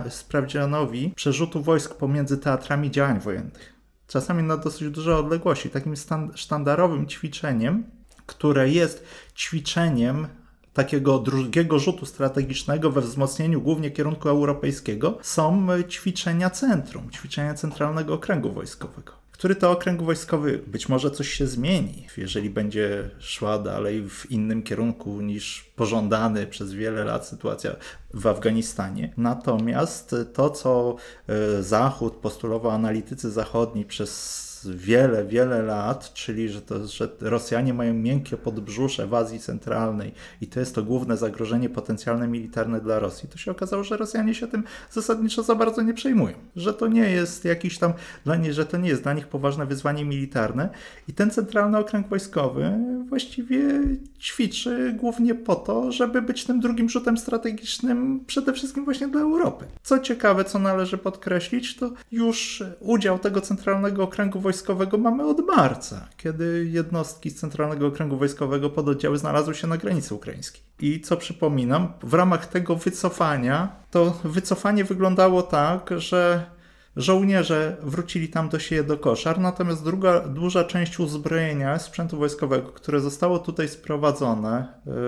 sprawdzianowi 0.09 1.13
przerzutu 1.17 1.63
wojsk 1.63 1.95
pomiędzy 1.95 2.39
teatrami 2.39 2.91
działań 2.91 3.21
wojennych. 3.21 3.73
Czasami 4.07 4.43
na 4.43 4.57
dosyć 4.57 4.91
duże 4.91 5.17
odległości. 5.17 5.71
Takim 5.71 5.95
sztandarowym 6.35 7.07
ćwiczeniem, 7.07 7.85
które 8.27 8.69
jest 8.69 9.05
ćwiczeniem 9.37 10.27
takiego 10.73 11.19
drugiego 11.19 11.79
rzutu 11.79 12.07
strategicznego 12.07 12.91
we 12.91 13.01
wzmocnieniu 13.01 13.61
głównie 13.61 13.91
kierunku 13.91 14.29
europejskiego, 14.29 15.19
są 15.23 15.67
ćwiczenia 15.89 16.51
centrum, 16.51 17.11
ćwiczenia 17.11 17.55
centralnego 17.55 18.15
okręgu 18.15 18.53
wojskowego 18.53 19.22
który 19.43 19.57
to 19.57 19.71
okręg 19.71 20.03
wojskowy 20.03 20.59
być 20.67 20.89
może 20.89 21.11
coś 21.11 21.29
się 21.29 21.47
zmieni, 21.47 22.07
jeżeli 22.17 22.51
będzie 22.51 23.11
szła 23.19 23.59
dalej 23.59 24.09
w 24.09 24.31
innym 24.31 24.63
kierunku 24.63 25.21
niż 25.21 25.72
pożądany 25.83 26.47
przez 26.47 26.73
wiele 26.73 27.05
lat 27.05 27.27
sytuacja 27.27 27.77
w 28.15 28.27
Afganistanie. 28.27 29.13
Natomiast 29.17 30.17
to, 30.33 30.51
co 30.51 30.97
e, 31.29 31.63
Zachód 31.63 32.15
postulował 32.15 32.73
analitycy 32.73 33.31
zachodni 33.31 33.85
przez 33.85 34.53
wiele, 34.65 35.25
wiele 35.25 35.63
lat, 35.63 36.15
czyli 36.15 36.49
że, 36.49 36.63
to, 36.63 36.87
że 36.87 37.09
Rosjanie 37.21 37.75
mają 37.75 37.95
miękkie 37.95 38.37
podbrzusze 38.37 39.07
w 39.07 39.15
Azji 39.15 39.41
Centralnej 39.41 40.13
i 40.41 40.47
to 40.47 40.61
jest 40.61 40.75
to 40.75 40.83
główne 40.83 41.17
zagrożenie 41.17 41.71
potencjalne 41.71 42.29
militarne 42.29 42.81
dla 42.81 42.99
Rosji, 42.99 43.29
to 43.29 43.39
się 43.39 43.51
okazało, 43.51 43.85
że 43.85 43.97
Rosjanie 43.97 44.35
się 44.35 44.47
tym 44.47 44.65
zasadniczo 44.91 45.43
za 45.43 45.55
bardzo 45.55 45.83
nie 45.83 45.95
przejmują. 45.95 46.35
Że 46.57 46.75
to 46.75 46.89
nie 46.89 47.11
jest 47.11 47.45
jakiś 47.45 47.79
tam, 47.79 47.93
dla 48.25 48.37
nie, 48.37 48.53
że 48.53 48.67
to 48.67 48.77
nie 48.77 48.89
jest 48.89 49.03
dla 49.03 49.13
nich 49.13 49.29
poważne 49.29 49.67
wyzwanie 49.67 50.05
militarne 50.05 50.69
i 51.09 51.13
ten 51.13 51.31
centralny 51.31 51.79
okręg 51.79 52.09
wojskowy 52.09 52.73
właściwie 53.09 53.83
ćwiczy 54.21 54.95
głównie 54.99 55.35
po 55.35 55.55
to, 55.55 55.72
żeby 55.93 56.23
być 56.23 56.45
tym 56.45 56.61
drugim 56.61 56.89
rzutem 56.89 57.19
strategicznym 57.19 58.25
przede 58.27 58.53
wszystkim 58.53 58.85
właśnie 58.85 59.09
dla 59.09 59.21
Europy. 59.21 59.67
Co 59.83 59.99
ciekawe, 59.99 60.45
co 60.45 60.59
należy 60.59 60.99
podkreślić, 60.99 61.77
to 61.77 61.93
już 62.13 62.63
udział 62.81 63.19
tego 63.19 63.41
Centralnego 63.41 64.03
Okręgu 64.03 64.41
Wojskowego 64.41 64.99
mamy 64.99 65.27
od 65.27 65.47
marca, 65.47 66.09
kiedy 66.17 66.69
jednostki 66.71 67.31
z 67.31 67.35
Centralnego 67.35 67.87
Okręgu 67.87 68.17
Wojskowego 68.17 68.71
pododdziały 68.71 69.19
znalazły 69.19 69.55
się 69.55 69.67
na 69.67 69.77
granicy 69.77 70.15
ukraińskiej. 70.15 70.63
I 70.81 71.01
co 71.01 71.17
przypominam, 71.17 71.93
w 72.03 72.15
ramach 72.15 72.47
tego 72.47 72.77
wycofania, 72.77 73.77
to 73.91 74.21
wycofanie 74.25 74.85
wyglądało 74.85 75.43
tak, 75.43 75.91
że 75.97 76.47
Żołnierze 76.97 77.77
wrócili 77.83 78.29
tam 78.29 78.49
do 78.49 78.59
siebie 78.59 78.85
do 78.85 78.99
koszar, 78.99 79.41
natomiast 79.41 79.85
druga, 79.85 80.21
duża 80.21 80.65
część 80.65 81.01
uzbrojenia, 81.01 81.79
sprzętu 81.79 82.19
wojskowego, 82.19 82.69
które 82.69 83.01
zostało 83.01 83.39
tutaj 83.39 83.69
sprowadzone 83.69 84.67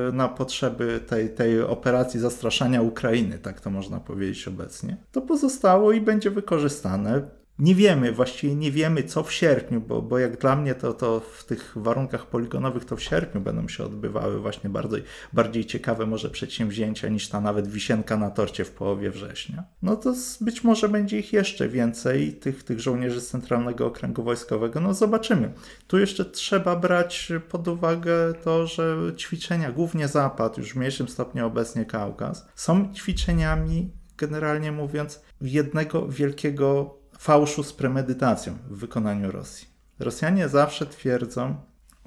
y, 0.09 0.13
na 0.13 0.29
potrzeby 0.29 1.01
tej, 1.07 1.31
tej 1.31 1.63
operacji 1.63 2.21
zastraszania 2.21 2.83
Ukrainy, 2.83 3.39
tak 3.39 3.61
to 3.61 3.71
można 3.71 4.01
powiedzieć 4.01 4.49
obecnie, 4.49 4.97
to 5.13 5.21
pozostało 5.23 5.93
i 5.93 6.01
będzie 6.01 6.31
wykorzystane 6.31 7.23
nie 7.59 7.75
wiemy, 7.75 8.13
właściwie 8.13 8.55
nie 8.55 8.73
wiemy 8.73 9.03
co 9.03 9.23
w 9.23 9.33
sierpniu, 9.33 9.81
bo, 9.81 10.03
bo 10.03 10.19
jak 10.19 10.39
dla 10.39 10.57
mnie 10.57 10.75
to, 10.75 10.95
to 10.95 11.21
w 11.21 11.45
tych 11.45 11.73
warunkach 11.77 12.27
poligonowych 12.27 12.85
to 12.85 12.97
w 12.97 13.03
sierpniu 13.03 13.41
będą 13.41 13.69
się 13.69 13.85
odbywały 13.85 14.41
właśnie 14.41 14.71
bardziej, 14.71 15.03
bardziej 15.33 15.65
ciekawe 15.65 16.07
może 16.07 16.31
przedsięwzięcia 16.31 17.09
niż 17.09 17.29
ta 17.29 17.41
nawet 17.41 17.69
wisienka 17.69 18.17
na 18.17 18.31
torcie 18.31 18.65
w 18.65 18.71
połowie 18.71 19.11
września. 19.11 19.65
No 19.83 19.97
to 19.97 20.15
być 20.41 20.65
może 20.65 20.89
będzie 20.89 21.19
ich 21.19 21.33
jeszcze 21.33 21.69
więcej, 21.69 22.33
tych, 22.33 22.63
tych 22.63 22.81
żołnierzy 22.81 23.21
z 23.21 23.29
Centralnego 23.29 23.87
Okręgu 23.87 24.23
Wojskowego. 24.23 24.81
No 24.81 24.95
zobaczymy. 24.95 25.53
Tu 25.87 25.99
jeszcze 25.99 26.25
trzeba 26.25 26.77
brać 26.77 27.33
pod 27.49 27.69
uwagę 27.69 28.35
to, 28.43 28.67
że 28.67 28.97
ćwiczenia, 29.17 29.73
głównie 29.73 30.09
Zapad, 30.09 30.59
już 30.59 30.73
w 30.73 30.77
mniejszym 30.77 31.09
stopniu 31.09 31.47
obecnie 31.47 31.85
Kaukaz, 31.85 32.49
są 32.55 32.95
ćwiczeniami 32.95 33.91
generalnie 34.17 34.73
mówiąc 34.73 35.23
jednego 35.41 36.09
wielkiego 36.09 36.99
fałszu 37.19 37.63
z 37.63 37.73
premedytacją 37.73 38.59
w 38.71 38.77
wykonaniu 38.77 39.33
Rosji. 39.33 39.69
Rosjanie 39.99 40.49
zawsze 40.49 40.87
twierdzą, 40.87 41.57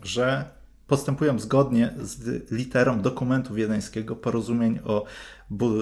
że 0.04 0.58
postępują 0.88 1.40
zgodnie 1.40 1.94
z 2.02 2.52
literą 2.52 3.02
dokumentu 3.02 3.54
wiedeńskiego, 3.54 4.16
porozumień 4.16 4.80
o 4.86 5.06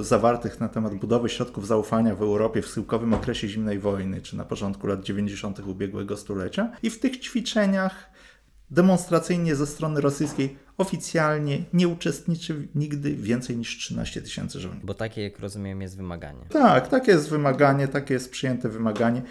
zawartych 0.02 0.60
na 0.60 0.70
temat 0.70 0.96
budowy 0.96 1.30
środków 1.30 1.68
zaufania 1.68 2.16
w 2.16 2.22
Europie 2.22 2.62
w 2.62 2.68
schyłkowym 2.68 3.14
okresie 3.14 3.48
zimnej 3.48 3.80
wojny, 3.80 4.22
czy 4.22 4.38
na 4.38 4.46
początku 4.46 4.88
lat 4.88 5.04
90. 5.04 5.60
ubiegłego 5.60 6.18
stulecia. 6.18 6.72
I 6.84 6.90
w 6.90 7.00
tych 7.00 7.20
ćwiczeniach 7.20 8.10
demonstracyjnie 8.72 9.56
ze 9.56 9.68
strony 9.68 10.02
rosyjskiej 10.02 10.58
oficjalnie 10.78 11.64
nie 11.74 11.88
uczestniczy 11.88 12.68
nigdy 12.76 13.16
więcej 13.16 13.58
niż 13.58 13.78
13 13.78 14.22
tysięcy 14.22 14.60
żołnierzy. 14.60 14.86
Bo 14.86 14.94
takie, 14.94 15.24
jak 15.24 15.40
rozumiem, 15.40 15.82
jest 15.82 15.98
wymaganie. 15.98 16.46
Tak, 16.50 16.88
takie 16.88 17.12
jest 17.12 17.30
wymaganie, 17.30 17.88
takie 17.88 18.14
jest 18.14 18.32
przyjęte 18.32 18.70
wymaganie 18.70 19.22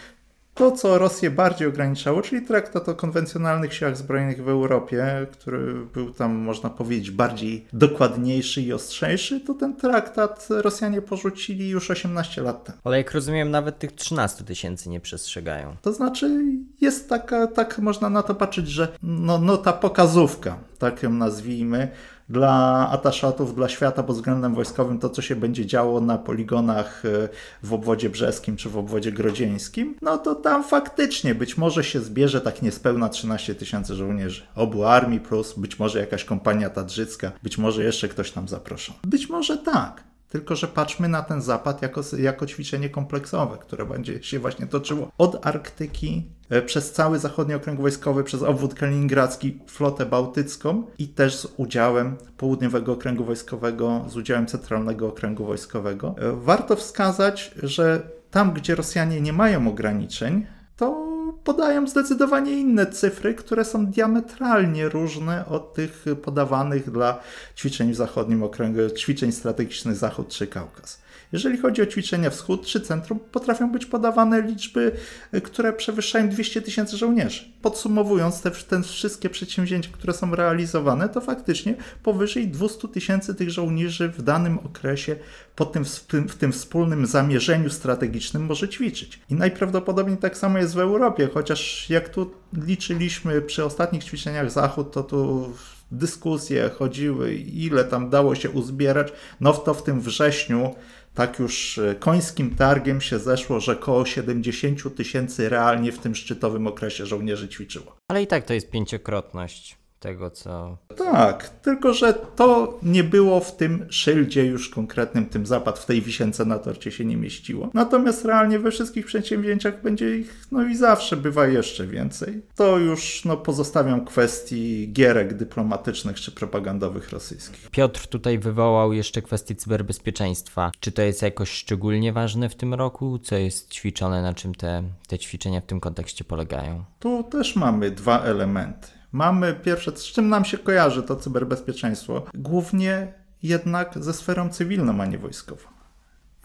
to, 0.54 0.72
co 0.72 0.98
Rosję 0.98 1.30
bardziej 1.30 1.68
ograniczało, 1.68 2.22
czyli 2.22 2.46
traktat 2.46 2.88
o 2.88 2.94
konwencjonalnych 2.94 3.74
siłach 3.74 3.96
zbrojnych 3.96 4.44
w 4.44 4.48
Europie, 4.48 5.26
który 5.32 5.74
był 5.94 6.10
tam, 6.10 6.34
można 6.34 6.70
powiedzieć, 6.70 7.10
bardziej 7.10 7.66
dokładniejszy 7.72 8.62
i 8.62 8.72
ostrzejszy, 8.72 9.40
to 9.40 9.54
ten 9.54 9.76
traktat 9.76 10.48
Rosjanie 10.50 11.02
porzucili 11.02 11.68
już 11.68 11.90
18 11.90 12.42
lat 12.42 12.64
temu. 12.64 12.78
Ale 12.84 12.96
jak 12.96 13.12
rozumiem, 13.12 13.50
nawet 13.50 13.78
tych 13.78 13.92
13 13.92 14.44
tysięcy 14.44 14.88
nie 14.88 15.00
przestrzegają. 15.00 15.76
To 15.82 15.92
znaczy, 15.92 16.40
jest 16.80 17.08
taka, 17.08 17.46
tak 17.46 17.78
można 17.78 18.10
na 18.10 18.22
to 18.22 18.34
patrzeć, 18.34 18.68
że 18.68 18.88
no, 19.02 19.38
no 19.38 19.56
ta 19.56 19.72
pokazówka, 19.72 20.58
tak 20.90 21.02
ją 21.02 21.10
nazwijmy, 21.10 21.88
dla 22.28 22.88
ataszatów, 22.90 23.54
dla 23.54 23.68
świata 23.68 24.02
pod 24.02 24.16
względem 24.16 24.54
wojskowym 24.54 24.98
to, 24.98 25.10
co 25.10 25.22
się 25.22 25.36
będzie 25.36 25.66
działo 25.66 26.00
na 26.00 26.18
poligonach 26.18 27.02
e, 27.04 27.28
w 27.62 27.72
obwodzie 27.72 28.10
brzeskim 28.10 28.56
czy 28.56 28.68
w 28.68 28.76
obwodzie 28.76 29.12
grodzieńskim, 29.12 29.94
no 30.02 30.18
to 30.18 30.34
tam 30.34 30.64
faktycznie 30.64 31.34
być 31.34 31.56
może 31.56 31.84
się 31.84 32.00
zbierze 32.00 32.40
tak 32.40 32.62
niespełna 32.62 33.08
13 33.08 33.54
tysięcy 33.54 33.94
żołnierzy. 33.94 34.42
Obu 34.54 34.84
armii 34.84 35.20
plus 35.20 35.54
być 35.58 35.78
może 35.78 36.00
jakaś 36.00 36.24
kompania 36.24 36.70
tadżycka, 36.70 37.32
być 37.42 37.58
może 37.58 37.84
jeszcze 37.84 38.08
ktoś 38.08 38.30
tam 38.30 38.48
zaproszony. 38.48 38.98
Być 39.04 39.28
może 39.28 39.58
tak. 39.58 40.04
Tylko, 40.28 40.56
że 40.56 40.68
patrzmy 40.68 41.08
na 41.08 41.22
ten 41.22 41.42
zapad 41.42 41.82
jako, 41.82 42.00
jako 42.18 42.46
ćwiczenie 42.46 42.90
kompleksowe, 42.90 43.58
które 43.58 43.86
będzie 43.86 44.22
się 44.22 44.38
właśnie 44.38 44.66
toczyło 44.66 45.10
od 45.18 45.46
Arktyki 45.46 46.22
przez 46.62 46.92
cały 46.92 47.18
zachodni 47.18 47.54
okręg 47.54 47.80
wojskowy, 47.80 48.24
przez 48.24 48.42
obwód 48.42 48.74
kaliningradzki, 48.74 49.60
flotę 49.66 50.06
bałtycką 50.06 50.86
i 50.98 51.08
też 51.08 51.36
z 51.36 51.46
udziałem 51.56 52.16
południowego 52.36 52.92
okręgu 52.92 53.24
wojskowego, 53.24 54.04
z 54.08 54.16
udziałem 54.16 54.46
centralnego 54.46 55.08
okręgu 55.08 55.44
wojskowego. 55.44 56.14
E, 56.18 56.32
warto 56.32 56.76
wskazać, 56.76 57.54
że 57.62 58.02
tam, 58.30 58.52
gdzie 58.52 58.74
Rosjanie 58.74 59.20
nie 59.20 59.32
mają 59.32 59.68
ograniczeń, 59.68 60.46
to 60.76 61.04
podają 61.44 61.86
zdecydowanie 61.86 62.52
inne 62.52 62.86
cyfry, 62.86 63.34
które 63.34 63.64
są 63.64 63.86
diametralnie 63.86 64.88
różne 64.88 65.46
od 65.46 65.74
tych 65.74 66.04
podawanych 66.22 66.90
dla 66.90 67.20
ćwiczeń 67.56 67.92
w 67.92 67.96
zachodnim 67.96 68.42
okręgu, 68.42 68.80
ćwiczeń 68.98 69.32
strategicznych 69.32 69.96
Zachód 69.96 70.28
czy 70.28 70.46
Kaukaz. 70.46 71.03
Jeżeli 71.32 71.58
chodzi 71.58 71.82
o 71.82 71.86
ćwiczenia 71.86 72.30
wschód 72.30 72.66
czy 72.66 72.80
centrum, 72.80 73.18
potrafią 73.32 73.72
być 73.72 73.86
podawane 73.86 74.42
liczby, 74.42 74.92
y, 75.34 75.40
które 75.40 75.72
przewyższają 75.72 76.28
200 76.28 76.62
tysięcy 76.62 76.96
żołnierzy. 76.96 77.44
Podsumowując 77.62 78.42
te, 78.42 78.50
te 78.50 78.82
wszystkie 78.82 79.30
przedsięwzięcia, 79.30 79.90
które 79.92 80.12
są 80.12 80.34
realizowane, 80.34 81.08
to 81.08 81.20
faktycznie 81.20 81.74
powyżej 82.02 82.48
200 82.48 82.88
tysięcy 82.88 83.34
tych 83.34 83.50
żołnierzy 83.50 84.08
w 84.08 84.22
danym 84.22 84.58
okresie 84.58 85.16
po 85.56 85.64
tym, 85.66 85.84
w 86.28 86.34
tym 86.34 86.52
wspólnym 86.52 87.06
zamierzeniu 87.06 87.70
strategicznym 87.70 88.46
może 88.46 88.68
ćwiczyć. 88.68 89.20
I 89.30 89.34
najprawdopodobniej 89.34 90.16
tak 90.16 90.38
samo 90.38 90.58
jest 90.58 90.74
w 90.74 90.78
Europie, 90.78 91.28
chociaż 91.34 91.90
jak 91.90 92.08
tu 92.08 92.30
liczyliśmy 92.52 93.42
przy 93.42 93.64
ostatnich 93.64 94.04
ćwiczeniach 94.04 94.50
Zachód, 94.50 94.92
to 94.92 95.02
tu 95.02 95.52
dyskusje 95.94 96.70
chodziły, 96.70 97.34
ile 97.34 97.84
tam 97.84 98.10
dało 98.10 98.34
się 98.34 98.50
uzbierać. 98.50 99.12
No 99.40 99.52
to 99.52 99.74
w 99.74 99.82
tym 99.82 100.00
wrześniu 100.00 100.74
tak 101.14 101.38
już 101.38 101.78
e, 101.78 101.94
końskim 101.94 102.54
targiem 102.54 103.00
się 103.00 103.18
zeszło, 103.18 103.60
że 103.60 103.72
około 103.72 104.06
70 104.06 104.96
tysięcy 104.96 105.48
realnie 105.48 105.92
w 105.92 105.98
tym 105.98 106.14
szczytowym 106.14 106.66
okresie 106.66 107.06
żołnierzy 107.06 107.48
ćwiczyło. 107.48 107.96
Ale 108.08 108.22
i 108.22 108.26
tak 108.26 108.44
to 108.44 108.54
jest 108.54 108.70
pięciokrotność 108.70 109.83
tego, 110.04 110.30
co. 110.30 110.78
Tak, 110.96 111.48
tylko 111.48 111.94
że 111.94 112.14
to 112.14 112.78
nie 112.82 113.04
było 113.04 113.40
w 113.40 113.56
tym 113.56 113.86
szyldzie 113.90 114.44
już 114.44 114.68
konkretnym, 114.68 115.26
tym 115.26 115.46
zapad 115.46 115.78
w 115.78 115.86
tej 115.86 116.02
wisience 116.02 116.44
na 116.44 116.58
torcie 116.58 116.90
się 116.90 117.04
nie 117.04 117.16
mieściło. 117.16 117.70
Natomiast 117.74 118.24
realnie 118.24 118.58
we 118.58 118.70
wszystkich 118.70 119.06
przedsięwzięciach 119.06 119.82
będzie 119.82 120.16
ich, 120.16 120.46
no 120.52 120.66
i 120.66 120.76
zawsze 120.76 121.16
bywa 121.16 121.46
jeszcze 121.46 121.86
więcej. 121.86 122.42
To 122.56 122.78
już 122.78 123.24
no, 123.24 123.36
pozostawiam 123.36 124.04
kwestii 124.04 124.92
gierek 124.92 125.34
dyplomatycznych 125.34 126.20
czy 126.20 126.32
propagandowych 126.32 127.10
rosyjskich. 127.10 127.70
Piotr 127.70 128.06
tutaj 128.06 128.38
wywołał 128.38 128.92
jeszcze 128.92 129.22
kwestię 129.22 129.54
cyberbezpieczeństwa. 129.54 130.72
Czy 130.80 130.92
to 130.92 131.02
jest 131.02 131.22
jakoś 131.22 131.50
szczególnie 131.50 132.12
ważne 132.12 132.48
w 132.48 132.54
tym 132.54 132.74
roku? 132.74 133.18
Co 133.18 133.36
jest 133.36 133.72
ćwiczone, 133.72 134.22
na 134.22 134.34
czym 134.34 134.54
te, 134.54 134.82
te 135.08 135.18
ćwiczenia 135.18 135.60
w 135.60 135.66
tym 135.66 135.80
kontekście 135.80 136.24
polegają? 136.24 136.84
Tu 136.98 137.22
też 137.22 137.56
mamy 137.56 137.90
dwa 137.90 138.22
elementy. 138.22 138.88
Mamy 139.14 139.54
pierwsze, 139.54 139.92
z 139.96 140.04
czym 140.04 140.28
nam 140.28 140.44
się 140.44 140.58
kojarzy 140.58 141.02
to 141.02 141.16
cyberbezpieczeństwo? 141.16 142.26
Głównie 142.34 143.14
jednak 143.42 143.94
ze 144.00 144.12
sferą 144.12 144.48
cywilną, 144.48 145.00
a 145.00 145.06
nie 145.06 145.18
wojskową. 145.18 145.68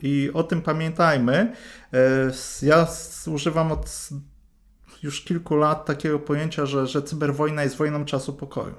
I 0.01 0.31
o 0.33 0.43
tym 0.43 0.61
pamiętajmy. 0.61 1.53
E, 1.93 2.31
ja 2.61 2.87
używam 3.27 3.71
od 3.71 4.09
już 5.03 5.21
kilku 5.21 5.55
lat 5.55 5.85
takiego 5.85 6.19
pojęcia, 6.19 6.65
że, 6.65 6.87
że 6.87 7.01
cyberwojna 7.01 7.63
jest 7.63 7.75
wojną 7.75 8.05
czasu 8.05 8.33
pokoju. 8.33 8.75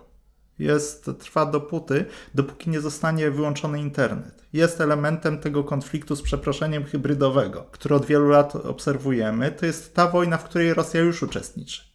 Jest, 0.59 1.11
trwa 1.18 1.46
dopóty, 1.46 2.05
dopóki 2.35 2.70
nie 2.70 2.81
zostanie 2.81 3.31
wyłączony 3.31 3.81
internet. 3.81 4.44
Jest 4.53 4.81
elementem 4.81 5.38
tego 5.38 5.64
konfliktu 5.64 6.16
z 6.16 6.22
przeproszeniem 6.22 6.85
hybrydowego, 6.85 7.66
który 7.70 7.94
od 7.94 8.07
wielu 8.07 8.29
lat 8.29 8.57
obserwujemy. 8.57 9.53
To 9.53 9.66
jest 9.66 9.94
ta 9.94 10.09
wojna, 10.09 10.38
w 10.38 10.44
której 10.44 10.74
Rosja 10.74 11.00
już 11.00 11.22
uczestniczy. 11.22 11.89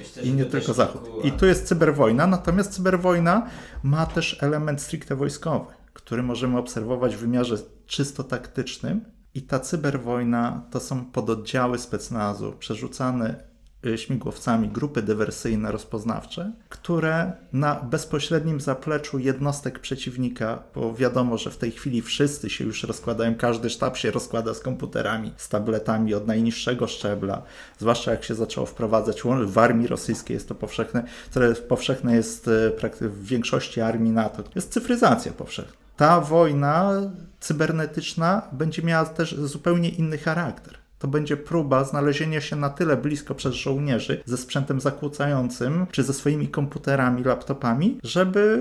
Myślę, 0.00 0.22
I 0.22 0.32
nie 0.32 0.44
tylko 0.44 0.74
Zachód. 0.74 1.02
I 1.24 1.32
tu 1.32 1.46
jest 1.46 1.66
cyberwojna, 1.66 2.26
natomiast 2.26 2.72
cyberwojna 2.72 3.46
ma 3.82 4.06
też 4.06 4.42
element 4.42 4.82
stricte 4.82 5.16
wojskowy, 5.16 5.74
który 5.92 6.22
możemy 6.22 6.58
obserwować 6.58 7.16
w 7.16 7.18
wymiarze 7.18 7.56
czysto 7.86 8.24
taktycznym. 8.24 9.04
I 9.34 9.42
ta 9.42 9.60
cyberwojna 9.60 10.62
to 10.70 10.80
są 10.80 11.04
pododdziały 11.04 11.78
specnazu 11.78 12.52
przerzucane 12.58 13.49
śmigłowcami 13.96 14.68
grupy 14.68 15.02
dywersyjne 15.02 15.72
rozpoznawcze, 15.72 16.52
które 16.68 17.32
na 17.52 17.74
bezpośrednim 17.74 18.60
zapleczu 18.60 19.18
jednostek 19.18 19.78
przeciwnika, 19.78 20.62
bo 20.74 20.94
wiadomo, 20.94 21.38
że 21.38 21.50
w 21.50 21.56
tej 21.56 21.70
chwili 21.70 22.02
wszyscy 22.02 22.50
się 22.50 22.64
już 22.64 22.82
rozkładają, 22.82 23.34
każdy 23.34 23.70
sztab 23.70 23.96
się 23.96 24.10
rozkłada 24.10 24.54
z 24.54 24.60
komputerami, 24.60 25.32
z 25.36 25.48
tabletami 25.48 26.14
od 26.14 26.26
najniższego 26.26 26.86
szczebla, 26.86 27.42
zwłaszcza 27.78 28.10
jak 28.10 28.24
się 28.24 28.34
zaczęło 28.34 28.66
wprowadzać 28.66 29.22
w 29.46 29.58
armii 29.58 29.86
rosyjskiej 29.86 30.34
jest 30.34 30.48
to 30.48 30.54
powszechne, 30.54 31.04
które 31.30 31.54
powszechne 31.54 32.16
jest 32.16 32.48
y, 32.48 32.72
w 33.00 33.24
większości 33.24 33.80
armii 33.80 34.12
NATO, 34.12 34.42
jest 34.54 34.72
cyfryzacja 34.72 35.32
powszechna. 35.32 35.72
Ta 35.96 36.20
wojna 36.20 36.92
cybernetyczna 37.40 38.42
będzie 38.52 38.82
miała 38.82 39.04
też 39.04 39.34
zupełnie 39.34 39.88
inny 39.88 40.18
charakter 40.18 40.79
to 41.00 41.08
będzie 41.08 41.36
próba 41.36 41.84
znalezienia 41.84 42.40
się 42.40 42.56
na 42.56 42.70
tyle 42.70 42.96
blisko 42.96 43.34
przez 43.34 43.54
żołnierzy 43.54 44.22
ze 44.24 44.36
sprzętem 44.36 44.80
zakłócającym, 44.80 45.86
czy 45.90 46.02
ze 46.02 46.12
swoimi 46.12 46.48
komputerami, 46.48 47.24
laptopami, 47.24 47.98
żeby 48.02 48.58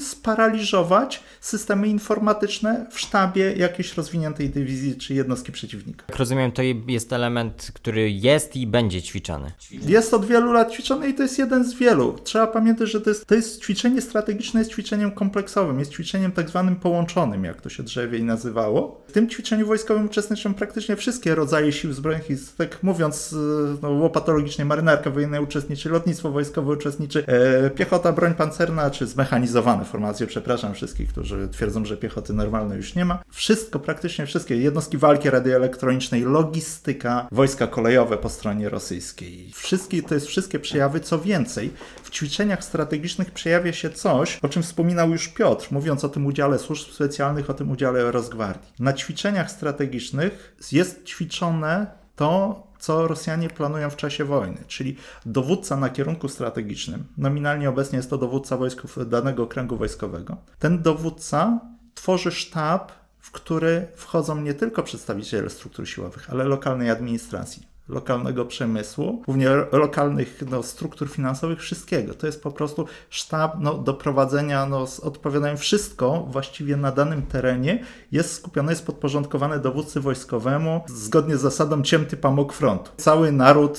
sparaliżować 0.00 1.22
systemy 1.40 1.88
informatyczne 1.88 2.86
w 2.90 3.00
sztabie 3.00 3.52
jakiejś 3.52 3.96
rozwiniętej 3.96 4.50
dywizji 4.50 4.96
czy 4.96 5.14
jednostki 5.14 5.52
przeciwnika. 5.52 6.04
Jak 6.08 6.18
rozumiem, 6.18 6.52
to 6.52 6.62
jest 6.88 7.12
element, 7.12 7.70
który 7.74 8.10
jest 8.10 8.56
i 8.56 8.66
będzie 8.66 9.02
ćwiczony. 9.02 9.52
Jest 9.70 10.14
od 10.14 10.26
wielu 10.26 10.52
lat 10.52 10.72
ćwiczony 10.72 11.08
i 11.08 11.14
to 11.14 11.22
jest 11.22 11.38
jeden 11.38 11.64
z 11.64 11.74
wielu. 11.74 12.18
Trzeba 12.24 12.46
pamiętać, 12.46 12.90
że 12.90 13.00
to 13.00 13.10
jest, 13.10 13.26
to 13.26 13.34
jest 13.34 13.62
ćwiczenie 13.62 14.00
strategiczne, 14.00 14.60
jest 14.60 14.70
ćwiczeniem 14.70 15.10
kompleksowym, 15.10 15.78
jest 15.78 15.92
ćwiczeniem 15.92 16.32
tak 16.32 16.48
zwanym 16.48 16.76
połączonym, 16.76 17.44
jak 17.44 17.60
to 17.60 17.68
się 17.68 17.82
drzewiej 17.82 18.24
nazywało. 18.24 19.04
W 19.08 19.12
tym 19.12 19.28
ćwiczeniu 19.28 19.66
wojskowym 19.66 20.06
uczestniczą 20.06 20.54
praktycznie 20.54 20.96
wszystkie 20.96 21.34
rodzaje 21.34 21.69
sił 21.72 21.92
zbrojnych 21.92 22.30
i 22.30 22.36
tak 22.56 22.82
mówiąc 22.82 23.34
no, 23.82 23.90
łopatologicznie 23.90 24.64
marynarka 24.64 25.10
wojenna 25.10 25.40
uczestniczy, 25.40 25.88
lotnictwo 25.88 26.30
wojskowe 26.30 26.72
uczestniczy, 26.72 27.26
e, 27.26 27.70
piechota, 27.70 28.12
broń 28.12 28.34
pancerna 28.34 28.90
czy 28.90 29.06
zmechanizowane 29.06 29.84
formacje, 29.84 30.26
przepraszam 30.26 30.74
wszystkich, 30.74 31.08
którzy 31.08 31.48
twierdzą, 31.48 31.84
że 31.84 31.96
piechoty 31.96 32.32
normalnej 32.32 32.76
już 32.76 32.94
nie 32.94 33.04
ma. 33.04 33.22
Wszystko, 33.30 33.78
praktycznie 33.78 34.26
wszystkie 34.26 34.56
jednostki 34.56 34.98
walki 34.98 35.30
radioelektronicznej, 35.30 36.22
logistyka, 36.22 37.28
wojska 37.32 37.66
kolejowe 37.66 38.16
po 38.16 38.28
stronie 38.28 38.68
rosyjskiej. 38.68 39.50
Wszystkie, 39.54 40.02
to 40.02 40.14
jest 40.14 40.26
wszystkie 40.26 40.58
przejawy, 40.58 41.00
co 41.00 41.18
więcej, 41.18 41.70
w 42.10 42.12
ćwiczeniach 42.12 42.64
strategicznych 42.64 43.30
przejawia 43.30 43.72
się 43.72 43.90
coś, 43.90 44.38
o 44.42 44.48
czym 44.48 44.62
wspominał 44.62 45.10
już 45.10 45.28
Piotr, 45.28 45.68
mówiąc 45.70 46.04
o 46.04 46.08
tym 46.08 46.26
udziale 46.26 46.58
służb 46.58 46.90
specjalnych, 46.92 47.50
o 47.50 47.54
tym 47.54 47.70
udziale 47.70 48.10
Rosgwardii. 48.10 48.72
Na 48.78 48.92
ćwiczeniach 48.92 49.50
strategicznych 49.50 50.56
jest 50.72 51.04
ćwiczone 51.04 51.86
to, 52.16 52.62
co 52.78 53.08
Rosjanie 53.08 53.48
planują 53.48 53.90
w 53.90 53.96
czasie 53.96 54.24
wojny, 54.24 54.58
czyli 54.66 54.96
dowódca 55.26 55.76
na 55.76 55.88
kierunku 55.88 56.28
strategicznym, 56.28 57.04
nominalnie 57.18 57.68
obecnie 57.68 57.96
jest 57.96 58.10
to 58.10 58.18
dowódca 58.18 58.56
wojsków 58.56 59.08
danego 59.08 59.42
okręgu 59.42 59.76
wojskowego. 59.76 60.36
Ten 60.58 60.82
dowódca 60.82 61.60
tworzy 61.94 62.30
sztab, 62.30 62.92
w 63.18 63.30
który 63.30 63.86
wchodzą 63.96 64.40
nie 64.40 64.54
tylko 64.54 64.82
przedstawiciele 64.82 65.50
struktur 65.50 65.88
siłowych, 65.88 66.30
ale 66.30 66.44
lokalnej 66.44 66.90
administracji 66.90 67.69
lokalnego 67.90 68.44
przemysłu, 68.44 69.22
głównie 69.26 69.48
lokalnych 69.72 70.42
no, 70.50 70.62
struktur 70.62 71.08
finansowych, 71.08 71.60
wszystkiego. 71.60 72.14
To 72.14 72.26
jest 72.26 72.42
po 72.42 72.50
prostu 72.50 72.86
sztab 73.10 73.56
no, 73.60 73.74
do 73.74 73.94
prowadzenia, 73.94 74.66
no, 74.66 74.86
odpowiadają 75.02 75.56
wszystko 75.56 76.26
właściwie 76.30 76.76
na 76.76 76.92
danym 76.92 77.22
terenie, 77.22 77.84
jest 78.12 78.34
skupione, 78.34 78.72
jest 78.72 78.86
podporządkowane 78.86 79.58
dowódcy 79.58 80.00
wojskowemu 80.00 80.80
zgodnie 80.86 81.36
z 81.36 81.40
zasadą 81.40 81.82
ciemty 81.82 82.16
pamok 82.16 82.52
frontu. 82.52 82.90
Cały 82.96 83.32
naród 83.32 83.78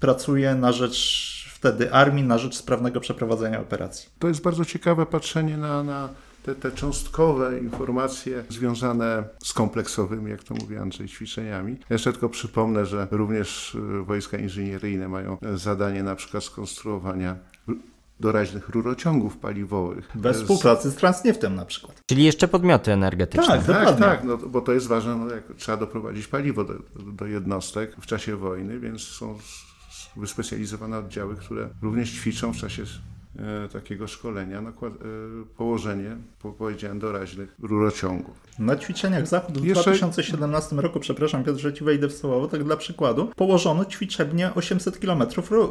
pracuje 0.00 0.54
na 0.54 0.72
rzecz 0.72 1.34
wtedy 1.54 1.92
armii, 1.92 2.24
na 2.24 2.38
rzecz 2.38 2.56
sprawnego 2.56 3.00
przeprowadzenia 3.00 3.60
operacji. 3.60 4.08
To 4.18 4.28
jest 4.28 4.42
bardzo 4.42 4.64
ciekawe 4.64 5.06
patrzenie 5.06 5.56
na, 5.56 5.82
na 5.82 6.08
te, 6.44 6.54
te 6.54 6.72
cząstkowe 6.72 7.58
informacje 7.58 8.44
związane 8.48 9.24
z 9.44 9.52
kompleksowymi, 9.52 10.30
jak 10.30 10.44
to 10.44 10.54
mówi 10.54 10.76
Andrzej, 10.76 11.08
ćwiczeniami. 11.08 11.76
Jeszcze 11.90 12.12
tylko 12.12 12.28
przypomnę, 12.28 12.86
że 12.86 13.08
również 13.10 13.74
y, 13.74 14.04
wojska 14.04 14.38
inżynieryjne 14.38 15.08
mają 15.08 15.36
zadanie 15.54 16.02
na 16.02 16.14
przykład 16.14 16.44
skonstruowania 16.44 17.36
doraźnych 18.20 18.68
rurociągów 18.68 19.36
paliwowych. 19.36 20.08
Bez 20.14 20.40
współpracy 20.40 20.90
z 20.90 20.94
Transnieftem 20.94 21.54
na 21.54 21.64
przykład. 21.64 22.00
Czyli 22.06 22.24
jeszcze 22.24 22.48
podmioty 22.48 22.92
energetyczne. 22.92 23.58
Tak, 23.58 23.66
tak, 23.66 23.98
tak 23.98 24.24
no, 24.24 24.36
bo 24.36 24.60
to 24.60 24.72
jest 24.72 24.86
ważne, 24.86 25.16
no, 25.16 25.34
jak 25.34 25.44
trzeba 25.56 25.78
doprowadzić 25.78 26.26
paliwo 26.26 26.64
do, 26.64 26.74
do 27.12 27.26
jednostek 27.26 27.96
w 28.00 28.06
czasie 28.06 28.36
wojny, 28.36 28.80
więc 28.80 29.02
są 29.02 29.38
wyspecjalizowane 30.16 30.98
oddziały, 30.98 31.36
które 31.36 31.68
również 31.82 32.10
ćwiczą 32.10 32.52
w 32.52 32.56
czasie 32.56 32.82
takiego 33.72 34.06
szkolenia 34.06 34.58
e, 34.60 34.72
położenie, 35.56 36.16
powiedziałem, 36.58 36.98
doraźnych 36.98 37.54
rurociągów. 37.62 38.44
Na 38.58 38.76
ćwiczeniach 38.76 39.26
Zachodu 39.26 39.60
w 39.60 39.64
Jeszcze... 39.64 39.90
2017 39.90 40.76
roku, 40.76 41.00
przepraszam 41.00 41.44
Piotr, 41.44 41.60
że 41.60 41.72
Ci 41.72 41.84
wejdę 41.84 42.08
w 42.08 42.12
słowo, 42.12 42.48
tak 42.48 42.64
dla 42.64 42.76
przykładu, 42.76 43.30
położono 43.36 43.84
ćwiczebnie 43.84 44.54
800 44.54 44.98
km 44.98 45.22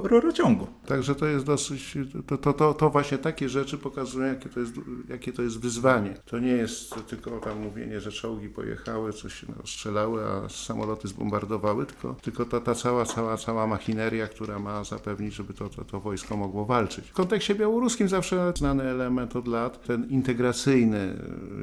rurociągu. 0.03 0.67
Także 0.85 1.15
to 1.15 1.25
jest 1.25 1.45
dosyć, 1.45 1.97
to, 2.27 2.37
to, 2.37 2.53
to, 2.53 2.73
to, 2.73 2.89
właśnie 2.89 3.17
takie 3.17 3.49
rzeczy 3.49 3.77
pokazują, 3.77 4.27
jakie 4.27 4.49
to, 4.49 4.59
jest, 4.59 4.73
jakie 5.09 5.33
to 5.33 5.41
jest 5.41 5.59
wyzwanie. 5.59 6.13
To 6.25 6.39
nie 6.39 6.51
jest 6.51 6.95
tylko 7.07 7.39
tam 7.39 7.59
mówienie, 7.59 7.99
że 8.01 8.11
czołgi 8.11 8.49
pojechały, 8.49 9.13
coś 9.13 9.33
się 9.33 9.47
strzelały, 9.65 10.25
a 10.25 10.49
samoloty 10.49 11.07
zbombardowały, 11.07 11.85
tylko, 11.85 12.15
tylko 12.21 12.45
ta, 12.45 12.59
ta 12.59 12.75
cała, 12.75 13.05
cała, 13.05 13.37
cała 13.37 13.67
machineria, 13.67 14.27
która 14.27 14.59
ma 14.59 14.83
zapewnić, 14.83 15.33
żeby 15.33 15.53
to, 15.53 15.69
to, 15.69 15.85
to 15.85 15.99
wojsko 15.99 16.37
mogło 16.37 16.65
walczyć. 16.65 17.07
W 17.07 17.13
kontekście 17.13 17.52
białoruskim 17.55 18.09
zawsze 18.09 18.53
znany 18.55 18.83
element 18.83 19.35
od 19.35 19.47
lat, 19.47 19.85
ten 19.85 20.09
integracyjny, 20.09 21.15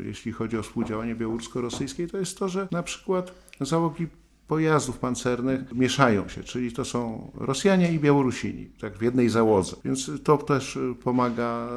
jeśli 0.05 0.33
chodzi 0.33 0.59
o 0.59 0.62
współdziałanie 0.62 1.14
białorusko-rosyjskie, 1.14 2.09
to 2.09 2.18
jest 2.18 2.38
to, 2.38 2.48
że 2.48 2.68
na 2.70 2.83
przykład 2.83 3.35
załogi 3.61 4.07
pojazdów 4.50 4.98
pancernych 4.98 5.72
mieszają 5.74 6.29
się, 6.29 6.42
czyli 6.42 6.72
to 6.72 6.85
są 6.85 7.31
Rosjanie 7.35 7.92
i 7.92 7.98
Białorusini, 7.98 8.70
tak 8.81 8.98
w 8.98 9.03
jednej 9.03 9.29
załodze. 9.29 9.76
Więc 9.85 10.11
to 10.24 10.38
też 10.38 10.79
pomaga 11.03 11.68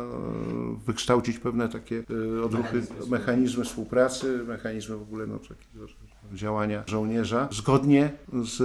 wykształcić 0.86 1.40
pewne 1.40 1.70
takie 1.70 2.04
e, 2.38 2.44
odruchy, 2.44 2.84
mechanizmy 3.10 3.64
współpracy, 3.64 4.44
mechanizmy 4.48 4.98
w 4.98 5.02
ogóle 5.02 5.28
no, 5.28 5.40
takiego 5.40 5.88
działania 6.34 6.84
żołnierza 6.88 7.48
zgodnie 7.52 8.12
z 8.44 8.62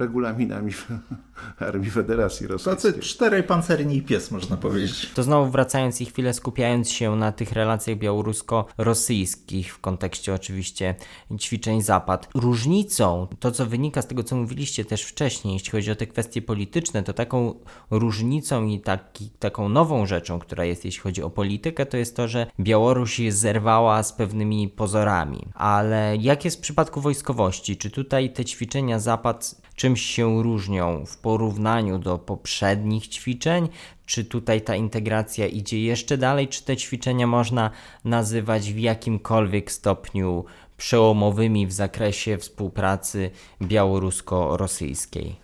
regulaminami 0.00 0.72
Armii 1.58 1.90
Federacji 1.90 2.46
Rosyjskiej. 2.46 2.92
Tacy 2.92 3.08
czterej 3.08 3.42
pancerni 3.42 3.96
i 3.96 4.02
pies, 4.02 4.30
można 4.30 4.56
powiedzieć. 4.56 5.10
To 5.14 5.22
znowu 5.22 5.50
wracając 5.50 6.00
i 6.00 6.04
chwilę 6.04 6.34
skupiając 6.34 6.90
się 6.90 7.16
na 7.16 7.32
tych 7.32 7.52
relacjach 7.52 7.98
białorusko-rosyjskich 7.98 9.74
w 9.74 9.80
kontekście 9.80 10.34
oczywiście 10.34 10.94
ćwiczeń 11.38 11.82
Zapad. 11.82 12.28
Różnicą, 12.34 13.26
to 13.40 13.50
co 13.50 13.66
wynika 13.66 14.02
z 14.02 14.06
tego, 14.06 14.22
co 14.22 14.36
mówiliście 14.36 14.84
też 14.84 15.02
wcześniej, 15.02 15.54
jeśli 15.54 15.70
chodzi 15.70 15.90
o 15.90 15.96
te 15.96 16.06
kwestie 16.06 16.42
polityczne, 16.42 17.02
to 17.02 17.12
taką 17.12 17.54
różnicą 17.90 18.66
i 18.66 18.80
taki, 18.80 19.30
taką 19.38 19.68
nową 19.68 20.06
rzeczą, 20.06 20.38
która 20.38 20.64
jest, 20.64 20.84
jeśli 20.84 21.00
chodzi 21.00 21.22
o 21.22 21.30
politykę, 21.30 21.86
to 21.86 21.96
jest 21.96 22.16
to, 22.16 22.28
że 22.28 22.46
Białoruś 22.60 23.20
zerwała 23.28 24.02
z 24.02 24.12
pewnymi 24.12 24.68
pozorami. 24.68 25.46
Ale 25.54 26.16
jak 26.16 26.44
jest 26.44 26.56
w 26.56 26.60
przypadku 26.60 27.00
wojskowości? 27.02 27.76
Czy 27.76 27.90
tutaj 27.90 28.32
te 28.32 28.44
ćwiczenia 28.44 28.98
Zapad 28.98 29.54
czymś 29.74 30.02
się 30.02 30.42
różnią 30.42 31.06
w 31.06 31.16
porównaniu 31.16 31.98
do 31.98 32.18
poprzednich 32.18 33.08
ćwiczeń? 33.08 33.68
Czy 34.06 34.24
tutaj 34.24 34.60
ta 34.60 34.76
integracja 34.76 35.46
idzie 35.46 35.82
jeszcze 35.82 36.18
dalej? 36.18 36.48
Czy 36.48 36.64
te 36.64 36.76
ćwiczenia 36.76 37.26
można 37.26 37.70
nazywać 38.04 38.72
w 38.72 38.78
jakimkolwiek 38.78 39.72
stopniu 39.72 40.44
przełomowymi 40.76 41.66
w 41.66 41.72
zakresie 41.72 42.38
współpracy 42.38 43.30
białorusko-rosyjskiej? 43.62 45.36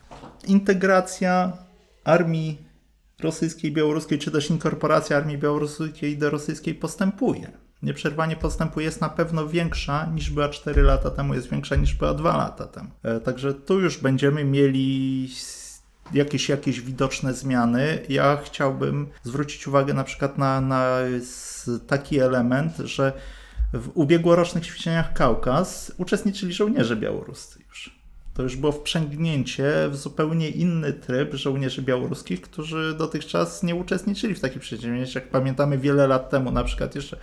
Integracja 0.47 1.53
armii 2.05 2.59
rosyjskiej, 3.21 3.73
białoruskiej, 3.73 4.19
czy 4.19 4.31
też 4.31 4.51
inkorporacja 4.51 5.17
armii 5.17 5.39
białoruskiej 5.39 6.19
do 6.19 6.31
rosyjskiej 6.31 6.75
postępuje 6.75 7.68
nieprzerwanie 7.83 8.37
postępuje, 8.37 8.87
jest 8.87 9.01
na 9.01 9.09
pewno 9.09 9.47
większa 9.47 10.07
niż 10.07 10.31
była 10.31 10.49
4 10.49 10.83
lata 10.83 11.11
temu, 11.11 11.35
jest 11.35 11.51
większa 11.51 11.77
niż 11.77 11.95
była 11.95 12.15
2 12.15 12.37
lata 12.37 12.67
temu. 12.67 12.89
E, 13.03 13.21
także 13.21 13.55
tu 13.55 13.81
już 13.81 13.99
będziemy 13.99 14.45
mieli 14.45 15.29
jakieś, 16.13 16.49
jakieś 16.49 16.81
widoczne 16.81 17.35
zmiany. 17.35 17.99
Ja 18.09 18.39
chciałbym 18.45 19.07
zwrócić 19.23 19.69
uwagę 19.69 19.95
na 19.95 20.05
przykład 20.05 20.39
na, 20.39 20.61
na 20.61 20.99
taki 21.87 22.19
element, 22.19 22.77
że 22.77 23.13
w 23.73 23.91
ubiegłorocznych 23.95 24.67
ćwiczeniach 24.67 25.13
Kaukaz 25.13 25.93
uczestniczyli 25.99 26.53
żołnierze 26.53 26.97
białoruscy 26.97 27.61
już 27.69 27.98
To 28.39 28.43
już 28.43 28.57
było 28.57 28.73
wprzęgnięcie 28.73 29.73
w 29.91 29.97
zupełnie 29.97 30.49
inny 30.49 30.93
tryb 30.93 31.35
żołnierzy 31.35 31.83
białoruskich, 31.83 32.41
którzy 32.41 32.95
dotychczas 32.99 33.63
nie 33.63 33.75
uczestniczyli 33.75 34.35
w 34.35 34.41
takich 34.41 34.63
przedsięwzięciach. 34.63 35.15
Jak 35.15 35.31
pamiętamy 35.31 35.79
wiele 35.79 36.07
lat 36.07 36.31
temu, 36.31 36.51
na 36.51 36.65
przykład 36.65 36.95
jeszcze 36.95 37.17
e, 37.17 37.21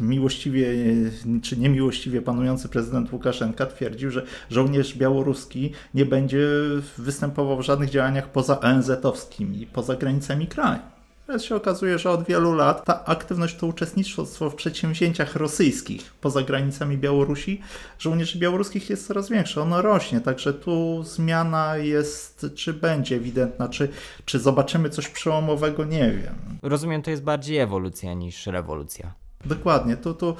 miłościwie 0.00 0.66
czy 1.42 1.56
niemiłościwie 1.56 2.22
panujący 2.22 2.68
prezydent 2.68 3.12
Łukaszenka 3.12 3.66
twierdził, 3.66 4.10
że 4.10 4.26
żołnierz 4.50 4.94
białoruski 4.94 5.72
nie 5.94 6.06
będzie 6.06 6.46
występował 6.98 7.58
w 7.58 7.62
żadnych 7.62 7.90
działaniach 7.90 8.32
poza 8.32 8.60
ONZ-owskimi, 8.60 9.66
poza 9.66 9.96
granicami 9.96 10.46
kraju. 10.46 10.80
Teraz 11.30 11.44
się 11.44 11.56
okazuje, 11.56 11.98
że 11.98 12.10
od 12.10 12.24
wielu 12.24 12.54
lat 12.54 12.84
ta 12.84 13.04
aktywność, 13.04 13.56
to 13.56 13.66
uczestnictwo 13.66 14.50
w 14.50 14.54
przedsięwzięciach 14.54 15.36
rosyjskich 15.36 16.14
poza 16.20 16.42
granicami 16.42 16.98
Białorusi 16.98 17.60
żołnierzy 17.98 18.38
białoruskich 18.38 18.90
jest 18.90 19.06
coraz 19.06 19.28
większe. 19.28 19.62
Ono 19.62 19.82
rośnie, 19.82 20.20
także 20.20 20.54
tu 20.54 21.02
zmiana 21.02 21.76
jest, 21.76 22.46
czy 22.54 22.72
będzie 22.72 23.16
ewidentna, 23.16 23.68
czy, 23.68 23.88
czy 24.24 24.38
zobaczymy 24.38 24.90
coś 24.90 25.08
przełomowego, 25.08 25.84
nie 25.84 26.10
wiem. 26.10 26.34
Rozumiem, 26.62 27.02
to 27.02 27.10
jest 27.10 27.22
bardziej 27.22 27.58
ewolucja 27.58 28.14
niż 28.14 28.46
rewolucja. 28.46 29.14
Dokładnie. 29.44 29.96
Tu, 29.96 30.14
tu, 30.14 30.36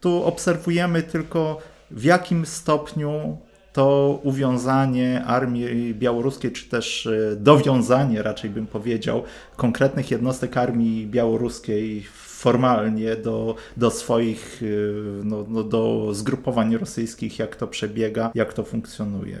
tu 0.00 0.24
obserwujemy 0.24 1.02
tylko 1.02 1.58
w 1.90 2.04
jakim 2.04 2.46
stopniu 2.46 3.38
to 3.78 4.20
uwiązanie 4.22 5.24
armii 5.24 5.94
białoruskiej, 5.94 6.52
czy 6.52 6.68
też 6.68 7.06
e, 7.06 7.36
dowiązanie, 7.36 8.22
raczej 8.22 8.50
bym 8.50 8.66
powiedział, 8.66 9.22
konkretnych 9.56 10.10
jednostek 10.10 10.56
armii 10.56 11.06
białoruskiej 11.06 12.02
formalnie 12.14 13.16
do, 13.16 13.54
do 13.76 13.90
swoich, 13.90 14.62
e, 14.62 15.24
no, 15.24 15.44
no, 15.48 15.62
do 15.62 16.08
zgrupowań 16.12 16.76
rosyjskich, 16.76 17.38
jak 17.38 17.56
to 17.56 17.66
przebiega, 17.66 18.30
jak 18.34 18.52
to 18.52 18.64
funkcjonuje. 18.64 19.38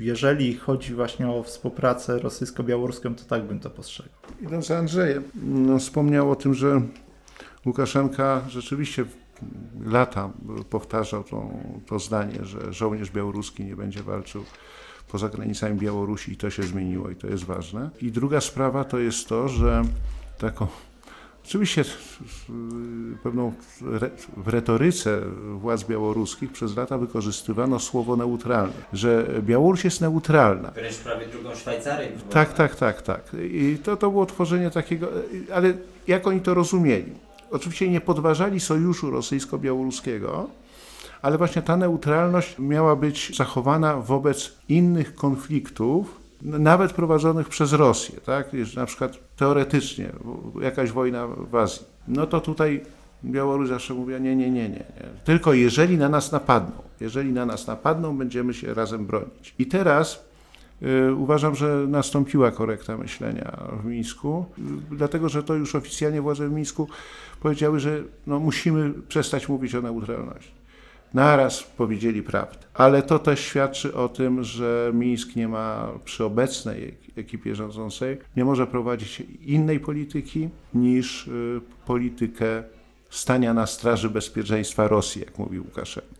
Jeżeli 0.00 0.54
chodzi 0.56 0.94
właśnie 0.94 1.28
o 1.28 1.42
współpracę 1.42 2.18
rosyjsko-białoruską, 2.18 3.14
to 3.14 3.24
tak 3.24 3.42
bym 3.42 3.60
to 3.60 3.70
postrzegał. 3.70 4.14
Idąc 4.42 4.66
za 4.66 4.78
Andrzejem, 4.78 5.22
no, 5.44 5.78
wspomniał 5.78 6.30
o 6.30 6.36
tym, 6.36 6.54
że 6.54 6.80
Łukaszenka 7.66 8.42
rzeczywiście 8.48 9.04
lata 9.84 10.30
powtarzał 10.70 11.24
to, 11.24 11.50
to 11.86 11.98
zdanie, 11.98 12.38
że 12.44 12.72
żołnierz 12.72 13.10
białoruski 13.10 13.64
nie 13.64 13.76
będzie 13.76 14.02
walczył 14.02 14.44
poza 15.08 15.28
granicami 15.28 15.78
Białorusi 15.78 16.32
i 16.32 16.36
to 16.36 16.50
się 16.50 16.62
zmieniło 16.62 17.10
i 17.10 17.16
to 17.16 17.26
jest 17.26 17.44
ważne. 17.44 17.90
I 18.00 18.12
druga 18.12 18.40
sprawa 18.40 18.84
to 18.84 18.98
jest 18.98 19.28
to, 19.28 19.48
że 19.48 19.82
taką 20.38 20.66
Oczywiście 21.46 21.84
pewną 23.22 23.52
w 24.36 24.48
retoryce 24.48 25.20
władz 25.54 25.84
białoruskich 25.84 26.52
przez 26.52 26.76
lata 26.76 26.98
wykorzystywano 26.98 27.78
słowo 27.78 28.16
neutralne, 28.16 28.72
że 28.92 29.26
Białoruś 29.42 29.84
jest 29.84 30.00
neutralna. 30.00 30.70
Wręcz 30.70 30.96
prawie 30.96 31.26
drugą 31.26 31.54
Szwajcarię. 31.54 32.08
Tak, 32.30 32.52
tak, 32.52 32.74
tak, 32.74 33.02
tak. 33.02 33.22
I 33.50 33.78
to, 33.84 33.96
to 33.96 34.10
było 34.10 34.26
tworzenie 34.26 34.70
takiego, 34.70 35.08
ale 35.54 35.74
jak 36.06 36.26
oni 36.26 36.40
to 36.40 36.54
rozumieli? 36.54 37.12
Oczywiście 37.50 37.90
nie 37.90 38.00
podważali 38.00 38.60
sojuszu 38.60 39.10
rosyjsko-białoruskiego, 39.10 40.46
ale 41.22 41.38
właśnie 41.38 41.62
ta 41.62 41.76
neutralność 41.76 42.58
miała 42.58 42.96
być 42.96 43.36
zachowana 43.36 43.96
wobec 43.96 44.52
innych 44.68 45.14
konfliktów, 45.14 46.20
nawet 46.42 46.92
prowadzonych 46.92 47.48
przez 47.48 47.72
Rosję, 47.72 48.20
tak? 48.26 48.50
na 48.76 48.86
przykład 48.86 49.18
teoretycznie 49.36 50.12
jakaś 50.60 50.90
wojna 50.90 51.26
w 51.26 51.56
Azji. 51.56 51.86
No 52.08 52.26
to 52.26 52.40
tutaj 52.40 52.80
Białoruś 53.24 53.68
zawsze 53.68 53.94
mówiła 53.94 54.18
nie, 54.18 54.36
nie, 54.36 54.50
nie, 54.50 54.68
nie. 54.68 54.84
Tylko 55.24 55.52
jeżeli 55.52 55.98
na 55.98 56.08
nas 56.08 56.32
napadną, 56.32 56.82
jeżeli 57.00 57.32
na 57.32 57.46
nas 57.46 57.66
napadną, 57.66 58.18
będziemy 58.18 58.54
się 58.54 58.74
razem 58.74 59.06
bronić. 59.06 59.54
I 59.58 59.66
teraz 59.66 60.25
Uważam, 61.16 61.54
że 61.54 61.84
nastąpiła 61.88 62.50
korekta 62.50 62.96
myślenia 62.98 63.58
w 63.82 63.84
Mińsku, 63.84 64.44
y, 64.58 64.62
dlatego 64.96 65.28
że 65.28 65.42
to 65.42 65.54
już 65.54 65.74
oficjalnie 65.74 66.22
władze 66.22 66.48
w 66.48 66.52
Mińsku 66.52 66.88
powiedziały, 67.40 67.80
że 67.80 68.02
no, 68.26 68.40
musimy 68.40 68.92
przestać 69.08 69.48
mówić 69.48 69.74
o 69.74 69.82
neutralności. 69.82 70.56
Naraz 71.14 71.62
powiedzieli 71.62 72.22
prawdę. 72.22 72.58
Ale 72.74 73.02
to 73.02 73.18
też 73.18 73.40
świadczy 73.40 73.94
o 73.94 74.08
tym, 74.08 74.44
że 74.44 74.90
Mińsk 74.94 75.36
nie 75.36 75.48
ma 75.48 75.88
przy 76.04 76.24
obecnej 76.24 76.94
ekipie 77.16 77.54
rządzącej, 77.54 78.18
nie 78.36 78.44
może 78.44 78.66
prowadzić 78.66 79.22
innej 79.40 79.80
polityki 79.80 80.48
niż 80.74 81.26
y, 81.26 81.60
politykę 81.86 82.62
stania 83.10 83.54
na 83.54 83.66
straży 83.66 84.10
bezpieczeństwa 84.10 84.88
Rosji, 84.88 85.20
jak 85.20 85.38
mówił 85.38 85.64
Łukaszenka. 85.64 86.15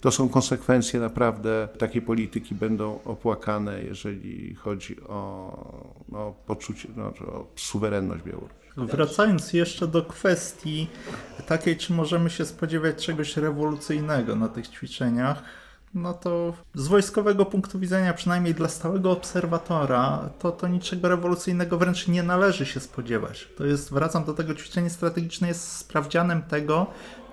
To 0.00 0.10
są 0.10 0.28
konsekwencje 0.28 1.00
naprawdę 1.00 1.68
takiej 1.78 2.02
polityki 2.02 2.54
będą 2.54 3.00
opłakane, 3.04 3.82
jeżeli 3.82 4.54
chodzi 4.54 5.00
o 5.00 6.02
no, 6.08 6.34
poczucie, 6.46 6.88
no, 6.96 7.04
o 7.06 7.46
suwerenność 7.56 8.24
Białorusi. 8.24 8.54
Wracając 8.76 9.52
jeszcze 9.52 9.86
do 9.86 10.02
kwestii 10.02 10.86
takiej, 11.46 11.76
czy 11.76 11.92
możemy 11.92 12.30
się 12.30 12.44
spodziewać 12.44 13.06
czegoś 13.06 13.36
rewolucyjnego 13.36 14.36
na 14.36 14.48
tych 14.48 14.68
ćwiczeniach, 14.68 15.42
no 15.94 16.14
to 16.14 16.54
z 16.74 16.88
wojskowego 16.88 17.46
punktu 17.46 17.78
widzenia, 17.78 18.14
przynajmniej 18.14 18.54
dla 18.54 18.68
stałego 18.68 19.10
obserwatora, 19.10 20.30
to, 20.38 20.52
to 20.52 20.68
niczego 20.68 21.08
rewolucyjnego 21.08 21.78
wręcz 21.78 22.08
nie 22.08 22.22
należy 22.22 22.66
się 22.66 22.80
spodziewać. 22.80 23.48
To 23.56 23.66
jest, 23.66 23.92
wracam 23.92 24.24
do 24.24 24.34
tego, 24.34 24.54
ćwiczenie 24.54 24.90
strategiczne 24.90 25.48
jest 25.48 25.72
sprawdzianem 25.72 26.42
tego, 26.42 26.86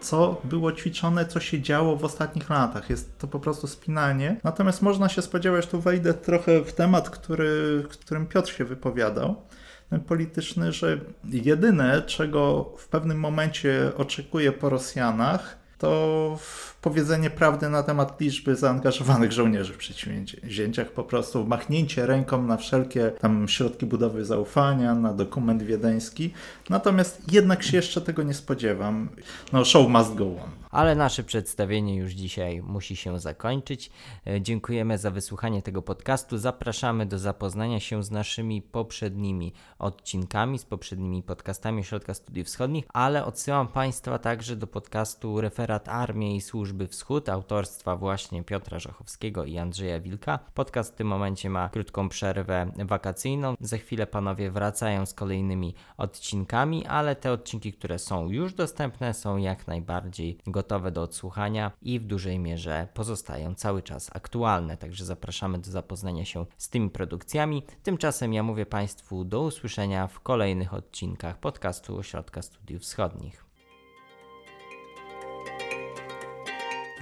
co 0.05 0.41
było 0.43 0.71
ćwiczone, 0.71 1.25
co 1.25 1.39
się 1.39 1.61
działo 1.61 1.95
w 1.95 2.05
ostatnich 2.05 2.49
latach. 2.49 2.89
Jest 2.89 3.17
to 3.19 3.27
po 3.27 3.39
prostu 3.39 3.67
spinanie. 3.67 4.39
Natomiast 4.43 4.81
można 4.81 5.09
się 5.09 5.21
spodziewać, 5.21 5.67
tu 5.67 5.81
wejdę 5.81 6.13
trochę 6.13 6.63
w 6.63 6.73
temat, 6.73 7.09
który, 7.09 7.83
którym 7.89 8.27
Piotr 8.27 8.51
się 8.51 8.65
wypowiadał 8.65 9.35
polityczny, 10.07 10.71
że 10.71 10.99
jedyne, 11.23 12.01
czego 12.01 12.71
w 12.77 12.87
pewnym 12.87 13.19
momencie 13.19 13.91
oczekuje 13.97 14.51
po 14.51 14.69
Rosjanach, 14.69 15.57
to 15.77 16.37
powiedzenie 16.81 17.29
prawdy 17.29 17.69
na 17.69 17.83
temat 17.83 18.21
liczby 18.21 18.55
zaangażowanych 18.55 19.31
żołnierzy 19.31 19.73
w 19.73 19.77
przedsięwzięciach, 19.77 20.91
po 20.91 21.03
prostu 21.03 21.45
machnięcie 21.45 22.05
ręką 22.05 22.43
na 22.43 22.57
wszelkie 22.57 23.11
tam 23.19 23.47
środki 23.47 23.85
budowy 23.85 24.25
zaufania, 24.25 24.95
na 24.95 25.13
dokument 25.13 25.63
wiedeński. 25.63 26.33
Natomiast 26.69 27.33
jednak 27.33 27.63
się 27.63 27.77
jeszcze 27.77 28.01
tego 28.01 28.23
nie 28.23 28.33
spodziewam. 28.33 29.09
No, 29.53 29.65
show 29.65 29.89
must 29.89 30.15
go 30.15 30.25
on. 30.25 30.65
Ale 30.71 30.95
nasze 30.95 31.23
przedstawienie 31.23 31.95
już 31.95 32.11
dzisiaj 32.11 32.61
musi 32.61 32.95
się 32.95 33.19
zakończyć. 33.19 33.91
E, 34.27 34.41
dziękujemy 34.41 34.97
za 34.97 35.11
wysłuchanie 35.11 35.61
tego 35.61 35.81
podcastu. 35.81 36.37
Zapraszamy 36.37 37.05
do 37.05 37.19
zapoznania 37.19 37.79
się 37.79 38.03
z 38.03 38.11
naszymi 38.11 38.61
poprzednimi 38.61 39.53
odcinkami, 39.79 40.59
z 40.59 40.65
poprzednimi 40.65 41.23
podcastami 41.23 41.83
Środka 41.83 42.13
Studiów 42.13 42.47
Wschodnich, 42.47 42.85
ale 42.93 43.25
odsyłam 43.25 43.67
Państwa 43.67 44.19
także 44.19 44.55
do 44.55 44.67
podcastu 44.67 45.41
Referat 45.65 45.89
Armii 45.89 46.35
i 46.35 46.41
Służby 46.41 46.87
Wschód 46.87 47.29
autorstwa 47.29 47.95
właśnie 47.95 48.43
Piotra 48.43 48.79
Żachowskiego 48.79 49.45
i 49.45 49.57
Andrzeja 49.57 49.99
Wilka. 49.99 50.39
Podcast 50.53 50.93
w 50.93 50.95
tym 50.95 51.07
momencie 51.07 51.49
ma 51.49 51.69
krótką 51.69 52.09
przerwę 52.09 52.71
wakacyjną. 52.85 53.55
Za 53.59 53.77
chwilę 53.77 54.07
panowie 54.07 54.51
wracają 54.51 55.05
z 55.05 55.13
kolejnymi 55.13 55.75
odcinkami, 55.97 56.85
ale 56.85 57.15
te 57.15 57.31
odcinki, 57.31 57.73
które 57.73 57.99
są 57.99 58.29
już 58.29 58.53
dostępne, 58.53 59.13
są 59.13 59.37
jak 59.37 59.67
najbardziej 59.67 60.37
gotowe 60.47 60.91
do 60.91 61.01
odsłuchania 61.01 61.71
i 61.81 61.99
w 61.99 62.05
dużej 62.07 62.39
mierze 62.39 62.87
pozostają 62.93 63.55
cały 63.55 63.83
czas 63.83 64.09
aktualne. 64.13 64.77
Także 64.77 65.05
zapraszamy 65.05 65.59
do 65.59 65.71
zapoznania 65.71 66.25
się 66.25 66.45
z 66.57 66.69
tymi 66.69 66.89
produkcjami. 66.89 67.63
Tymczasem 67.83 68.33
ja 68.33 68.43
mówię 68.43 68.65
Państwu 68.65 69.23
do 69.23 69.41
usłyszenia 69.41 70.07
w 70.07 70.19
kolejnych 70.19 70.73
odcinkach 70.73 71.39
podcastu 71.39 71.97
Ośrodka 71.97 72.41
Studiów 72.41 72.81
Wschodnich. 72.81 73.44